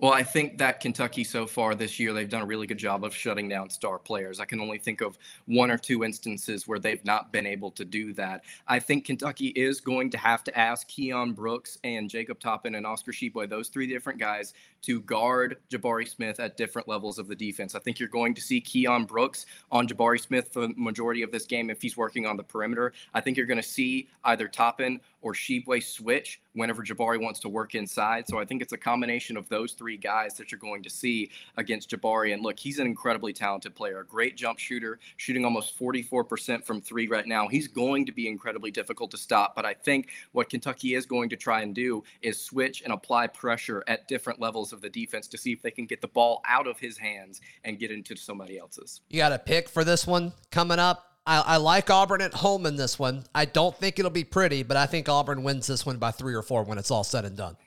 Well, 0.00 0.12
I 0.12 0.22
think 0.22 0.58
that 0.58 0.78
Kentucky 0.78 1.24
so 1.24 1.44
far 1.44 1.74
this 1.74 1.98
year, 1.98 2.12
they've 2.12 2.28
done 2.28 2.42
a 2.42 2.46
really 2.46 2.68
good 2.68 2.78
job 2.78 3.02
of 3.02 3.12
shutting 3.12 3.48
down 3.48 3.68
star 3.68 3.98
players. 3.98 4.38
I 4.38 4.44
can 4.44 4.60
only 4.60 4.78
think 4.78 5.00
of 5.00 5.18
one 5.46 5.72
or 5.72 5.76
two 5.76 6.04
instances 6.04 6.68
where 6.68 6.78
they've 6.78 7.04
not 7.04 7.32
been 7.32 7.46
able 7.46 7.72
to 7.72 7.84
do 7.84 8.12
that. 8.12 8.44
I 8.68 8.78
think 8.78 9.06
Kentucky 9.06 9.48
is 9.48 9.80
going 9.80 10.10
to 10.10 10.18
have 10.18 10.44
to 10.44 10.56
ask 10.56 10.88
Keion 10.88 11.34
Brooks 11.34 11.78
and 11.82 12.08
Jacob 12.08 12.38
Toppin 12.38 12.76
and 12.76 12.86
Oscar 12.86 13.10
Tshiebwe, 13.10 13.48
those 13.48 13.70
three 13.70 13.88
different 13.88 14.20
guys, 14.20 14.54
to 14.82 15.00
guard 15.00 15.56
Jabari 15.68 16.08
Smith 16.08 16.38
at 16.38 16.56
different 16.56 16.86
levels 16.86 17.18
of 17.18 17.26
the 17.26 17.34
defense. 17.34 17.74
I 17.74 17.80
think 17.80 17.98
you're 17.98 18.08
going 18.08 18.34
to 18.34 18.40
see 18.40 18.60
Keion 18.60 19.04
Brooks 19.04 19.46
on 19.72 19.88
Jabari 19.88 20.20
Smith 20.20 20.52
for 20.52 20.60
the 20.60 20.74
majority 20.76 21.22
of 21.22 21.32
this 21.32 21.44
game 21.44 21.70
if 21.70 21.82
he's 21.82 21.96
working 21.96 22.24
on 22.24 22.36
the 22.36 22.44
perimeter. 22.44 22.92
I 23.14 23.20
think 23.20 23.36
you're 23.36 23.46
going 23.46 23.60
to 23.60 23.68
see 23.68 24.08
either 24.22 24.46
Toppin 24.46 25.00
or 25.20 25.32
Tshiebwe 25.32 25.82
switch 25.82 26.40
whenever 26.52 26.82
Jabari 26.82 27.20
wants 27.20 27.40
to 27.40 27.48
work 27.48 27.74
inside. 27.74 28.26
So 28.28 28.38
I 28.38 28.44
think 28.44 28.62
it's 28.62 28.72
a 28.72 28.78
combination 28.78 29.36
of 29.36 29.48
those 29.48 29.72
three 29.72 29.96
guys 29.96 30.34
that 30.36 30.50
you're 30.50 30.58
going 30.58 30.82
to 30.82 30.90
see 30.90 31.30
against 31.56 31.90
Jabari. 31.90 32.32
And 32.32 32.42
look, 32.42 32.58
he's 32.58 32.78
an 32.78 32.86
incredibly 32.86 33.32
talented 33.32 33.74
player, 33.74 34.00
a 34.00 34.04
great 34.04 34.36
jump 34.36 34.58
shooter, 34.58 34.98
shooting 35.16 35.44
almost 35.44 35.78
44% 35.78 36.64
from 36.64 36.80
three 36.80 37.08
right 37.08 37.26
now. 37.26 37.48
He's 37.48 37.68
going 37.68 38.06
to 38.06 38.12
be 38.12 38.28
incredibly 38.28 38.70
difficult 38.70 39.10
to 39.12 39.18
stop. 39.18 39.54
But 39.54 39.66
I 39.66 39.74
think 39.74 40.08
what 40.32 40.50
Kentucky 40.50 40.94
is 40.94 41.06
going 41.06 41.28
to 41.30 41.36
try 41.36 41.62
and 41.62 41.74
do 41.74 42.02
is 42.22 42.40
switch 42.40 42.82
and 42.82 42.92
apply 42.92 43.28
pressure 43.28 43.84
at 43.86 44.08
different 44.08 44.40
levels 44.40 44.72
of 44.72 44.80
the 44.80 44.90
defense 44.90 45.28
to 45.28 45.38
see 45.38 45.52
if 45.52 45.62
they 45.62 45.70
can 45.70 45.86
get 45.86 46.00
the 46.00 46.08
ball 46.08 46.42
out 46.46 46.66
of 46.66 46.78
his 46.78 46.98
hands 46.98 47.40
and 47.64 47.78
get 47.78 47.90
into 47.90 48.16
somebody 48.16 48.58
else's. 48.58 49.00
You 49.08 49.18
got 49.18 49.32
a 49.32 49.38
pick 49.38 49.68
for 49.68 49.84
this 49.84 50.06
one 50.06 50.32
coming 50.50 50.78
up? 50.78 51.04
I, 51.28 51.40
I, 51.40 51.56
like 51.58 51.90
Auburn 51.90 52.22
at 52.22 52.32
home 52.32 52.64
in 52.64 52.76
this 52.76 52.98
one. 52.98 53.22
I 53.34 53.44
don't 53.44 53.76
think 53.76 53.98
it'll 53.98 54.10
be 54.10 54.24
pretty, 54.24 54.62
but 54.62 54.78
I 54.78 54.86
think 54.86 55.10
Auburn 55.10 55.42
wins 55.42 55.66
this 55.66 55.84
one 55.84 55.98
by 55.98 56.10
three 56.10 56.34
or 56.34 56.40
four 56.40 56.62
when 56.62 56.78
it's 56.78 56.90
all 56.90 57.04
said 57.04 57.26
and 57.26 57.36
done. 57.36 57.58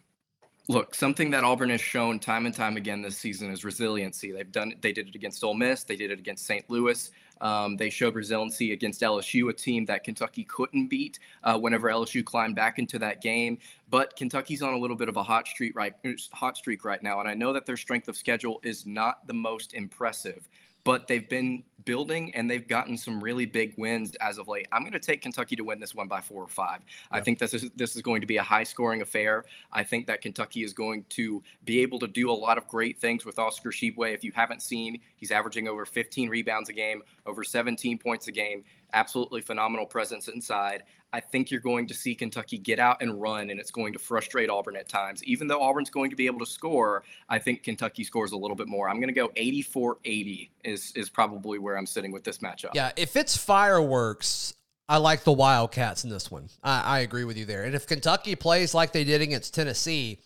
Look, 0.67 0.95
something 0.95 1.29
that 1.29 1.43
Auburn 1.43 1.69
has 1.69 1.79
shown 1.79 2.17
time 2.17 2.47
and 2.47 2.55
time 2.55 2.75
again 2.75 3.03
this 3.03 3.17
season 3.17 3.51
is 3.51 3.63
resiliency. 3.63 4.31
They've 4.31 4.51
done 4.51 4.73
they 4.81 4.91
did 4.91 5.09
it 5.09 5.15
against 5.15 5.43
Ole 5.43 5.53
Miss, 5.53 5.83
they 5.83 5.95
did 5.95 6.09
it 6.09 6.17
against 6.17 6.45
St. 6.47 6.67
Louis. 6.71 7.11
Um, 7.39 7.77
they 7.77 7.89
showed 7.89 8.15
resiliency 8.15 8.71
against 8.71 9.01
LSU, 9.01 9.49
a 9.49 9.53
team 9.53 9.85
that 9.85 10.03
Kentucky 10.03 10.43
couldn't 10.43 10.87
beat 10.87 11.19
uh, 11.43 11.57
whenever 11.57 11.87
LSU 11.89 12.23
climbed 12.23 12.55
back 12.55 12.79
into 12.79 12.97
that 12.99 13.21
game. 13.21 13.57
But 13.89 14.15
Kentucky's 14.15 14.61
on 14.61 14.73
a 14.73 14.77
little 14.77 14.95
bit 14.95 15.09
of 15.09 15.17
a 15.17 15.23
hot 15.23 15.47
streak 15.47 15.75
right 15.75 15.93
hot 16.31 16.57
streak 16.57 16.83
right 16.83 17.01
now, 17.03 17.19
and 17.19 17.29
I 17.29 17.35
know 17.35 17.53
that 17.53 17.67
their 17.67 17.77
strength 17.77 18.07
of 18.07 18.17
schedule 18.17 18.59
is 18.63 18.87
not 18.87 19.27
the 19.27 19.33
most 19.33 19.73
impressive 19.73 20.47
but 20.83 21.07
they've 21.07 21.29
been 21.29 21.63
building 21.85 22.33
and 22.35 22.49
they've 22.49 22.67
gotten 22.67 22.97
some 22.97 23.23
really 23.23 23.45
big 23.45 23.73
wins 23.77 24.15
as 24.15 24.37
of 24.37 24.47
late. 24.47 24.67
I'm 24.71 24.81
going 24.81 24.93
to 24.93 24.99
take 24.99 25.21
Kentucky 25.21 25.55
to 25.55 25.63
win 25.63 25.79
this 25.79 25.95
one 25.95 26.07
by 26.07 26.21
four 26.21 26.43
or 26.43 26.47
five. 26.47 26.79
Yeah. 26.81 27.17
I 27.17 27.21
think 27.21 27.39
this 27.39 27.53
is 27.53 27.69
this 27.75 27.95
is 27.95 28.01
going 28.01 28.21
to 28.21 28.27
be 28.27 28.37
a 28.37 28.43
high 28.43 28.63
scoring 28.63 29.01
affair. 29.01 29.45
I 29.71 29.83
think 29.83 30.07
that 30.07 30.21
Kentucky 30.21 30.63
is 30.63 30.73
going 30.73 31.05
to 31.09 31.41
be 31.65 31.81
able 31.81 31.99
to 31.99 32.07
do 32.07 32.29
a 32.29 32.33
lot 32.33 32.57
of 32.57 32.67
great 32.67 32.99
things 32.99 33.25
with 33.25 33.39
Oscar 33.39 33.69
Tshiebwe. 33.69 34.13
If 34.13 34.23
you 34.23 34.31
haven't 34.33 34.61
seen, 34.61 34.99
he's 35.15 35.31
averaging 35.31 35.67
over 35.67 35.85
15 35.85 36.29
rebounds 36.29 36.69
a 36.69 36.73
game, 36.73 37.01
over 37.25 37.43
17 37.43 37.97
points 37.97 38.27
a 38.27 38.31
game. 38.31 38.63
Absolutely 38.93 39.41
phenomenal 39.41 39.85
presence 39.85 40.27
inside. 40.27 40.83
I 41.13 41.19
think 41.19 41.51
you're 41.51 41.59
going 41.59 41.87
to 41.87 41.93
see 41.93 42.15
Kentucky 42.15 42.57
get 42.57 42.79
out 42.79 43.01
and 43.01 43.21
run, 43.21 43.49
and 43.49 43.59
it's 43.59 43.71
going 43.71 43.91
to 43.93 43.99
frustrate 43.99 44.49
Auburn 44.49 44.77
at 44.77 44.87
times. 44.87 45.21
Even 45.25 45.47
though 45.47 45.61
Auburn's 45.61 45.89
going 45.89 46.09
to 46.09 46.15
be 46.15 46.25
able 46.25 46.39
to 46.39 46.45
score, 46.45 47.03
I 47.27 47.37
think 47.37 47.63
Kentucky 47.63 48.05
scores 48.05 48.31
a 48.31 48.37
little 48.37 48.55
bit 48.55 48.69
more. 48.69 48.89
I'm 48.89 48.97
going 48.97 49.09
to 49.09 49.13
go 49.13 49.29
84 49.35 49.97
80 50.05 50.51
is, 50.63 50.93
is 50.95 51.09
probably 51.09 51.59
where 51.59 51.70
I'm 51.77 51.85
sitting 51.85 52.11
with 52.11 52.23
this 52.23 52.39
matchup. 52.39 52.71
Yeah, 52.73 52.91
if 52.95 53.15
it's 53.15 53.37
fireworks, 53.37 54.53
I 54.87 54.97
like 54.97 55.23
the 55.23 55.31
Wildcats 55.31 56.03
in 56.03 56.09
this 56.09 56.29
one. 56.29 56.49
I, 56.63 56.81
I 56.81 56.99
agree 56.99 57.23
with 57.23 57.37
you 57.37 57.45
there. 57.45 57.63
And 57.63 57.75
if 57.75 57.87
Kentucky 57.87 58.35
plays 58.35 58.73
like 58.73 58.91
they 58.91 59.03
did 59.03 59.21
against 59.21 59.53
Tennessee, 59.53 60.19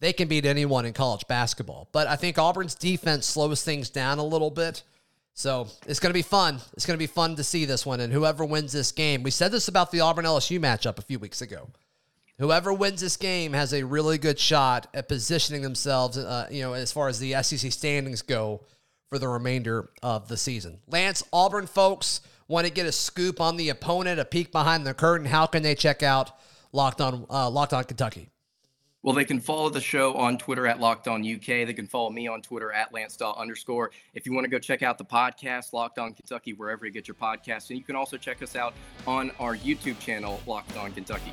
they 0.00 0.12
can 0.12 0.28
beat 0.28 0.44
anyone 0.44 0.86
in 0.86 0.92
college 0.92 1.26
basketball. 1.28 1.88
But 1.92 2.06
I 2.06 2.16
think 2.16 2.38
Auburn's 2.38 2.74
defense 2.74 3.26
slows 3.26 3.62
things 3.62 3.90
down 3.90 4.18
a 4.18 4.24
little 4.24 4.50
bit. 4.50 4.82
So 5.34 5.68
it's 5.86 6.00
going 6.00 6.10
to 6.10 6.14
be 6.14 6.22
fun. 6.22 6.60
It's 6.72 6.86
going 6.86 6.96
to 6.96 7.02
be 7.02 7.06
fun 7.06 7.36
to 7.36 7.44
see 7.44 7.66
this 7.66 7.84
one. 7.84 8.00
And 8.00 8.10
whoever 8.10 8.44
wins 8.44 8.72
this 8.72 8.90
game, 8.90 9.22
we 9.22 9.30
said 9.30 9.52
this 9.52 9.68
about 9.68 9.90
the 9.90 10.00
Auburn 10.00 10.24
LSU 10.24 10.58
matchup 10.58 10.98
a 10.98 11.02
few 11.02 11.18
weeks 11.18 11.42
ago. 11.42 11.68
Whoever 12.38 12.72
wins 12.72 13.02
this 13.02 13.16
game 13.16 13.52
has 13.52 13.74
a 13.74 13.82
really 13.82 14.16
good 14.16 14.38
shot 14.38 14.86
at 14.94 15.08
positioning 15.08 15.62
themselves, 15.62 16.16
uh, 16.16 16.48
you 16.50 16.62
know, 16.62 16.72
as 16.72 16.92
far 16.92 17.08
as 17.08 17.18
the 17.18 17.34
SEC 17.42 17.70
standings 17.70 18.22
go 18.22 18.62
for 19.08 19.18
the 19.18 19.28
remainder 19.28 19.90
of 20.02 20.28
the 20.28 20.36
season. 20.36 20.80
Lance, 20.86 21.22
Auburn 21.32 21.66
folks 21.66 22.20
want 22.48 22.66
to 22.66 22.72
get 22.72 22.86
a 22.86 22.92
scoop 22.92 23.40
on 23.40 23.56
the 23.56 23.68
opponent, 23.68 24.20
a 24.20 24.24
peek 24.24 24.52
behind 24.52 24.86
the 24.86 24.94
curtain. 24.94 25.26
How 25.26 25.46
can 25.46 25.62
they 25.62 25.74
check 25.74 26.02
out 26.02 26.32
Locked 26.72 27.00
On 27.00 27.26
uh, 27.30 27.50
Locked 27.50 27.72
On 27.72 27.84
Kentucky? 27.84 28.30
Well, 29.02 29.14
they 29.14 29.24
can 29.24 29.38
follow 29.38 29.68
the 29.68 29.80
show 29.80 30.14
on 30.14 30.36
Twitter 30.36 30.66
at 30.66 30.80
Locked 30.80 31.06
On 31.06 31.20
UK. 31.20 31.46
They 31.46 31.74
can 31.74 31.86
follow 31.86 32.10
me 32.10 32.26
on 32.26 32.42
Twitter 32.42 32.72
at 32.72 32.92
Lance 32.92 33.16
underscore. 33.22 33.92
If 34.14 34.26
you 34.26 34.32
want 34.32 34.46
to 34.46 34.50
go 34.50 34.58
check 34.58 34.82
out 34.82 34.98
the 34.98 35.04
podcast, 35.04 35.72
Locked 35.72 36.00
On 36.00 36.12
Kentucky, 36.12 36.54
wherever 36.54 36.84
you 36.84 36.90
get 36.90 37.06
your 37.06 37.14
podcasts. 37.14 37.70
And 37.70 37.78
you 37.78 37.84
can 37.84 37.94
also 37.94 38.16
check 38.16 38.42
us 38.42 38.56
out 38.56 38.74
on 39.06 39.30
our 39.38 39.56
YouTube 39.56 40.00
channel, 40.00 40.40
Locked 40.44 40.76
On 40.76 40.90
Kentucky. 40.92 41.32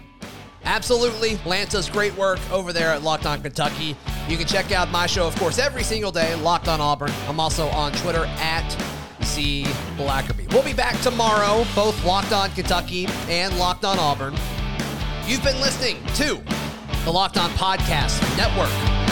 Absolutely. 0.66 1.38
Lance 1.46 1.72
does 1.72 1.90
great 1.90 2.16
work 2.16 2.40
over 2.52 2.72
there 2.74 2.90
at 2.90 3.04
Locked 3.04 3.26
On 3.26 3.42
Kentucky. 3.42 3.96
You 4.28 4.38
can 4.38 4.48
check 4.48 4.72
out 4.72 4.90
my 4.90 5.06
show, 5.06 5.28
of 5.28 5.36
course, 5.36 5.60
every 5.60 5.84
single 5.84 6.12
day, 6.12 6.36
Locked 6.36 6.68
On 6.68 6.80
Auburn. 6.80 7.12
I'm 7.28 7.40
also 7.40 7.68
on 7.68 7.92
Twitter 7.94 8.26
at 8.38 8.70
C 9.22 9.64
Blackerby. 9.98 10.52
We'll 10.54 10.64
be 10.64 10.74
back 10.74 11.00
tomorrow, 11.02 11.66
both 11.76 12.04
Locked 12.06 12.32
On 12.32 12.50
Kentucky 12.52 13.08
and 13.28 13.58
Locked 13.58 13.86
On 13.86 14.00
Auburn. 14.00 14.36
You've 15.26 15.44
been 15.44 15.60
listening 15.60 16.04
to 16.16 16.42
the 17.04 17.12
Locked 17.12 17.38
On 17.38 17.50
Podcast 17.52 18.22
Network. 18.38 19.03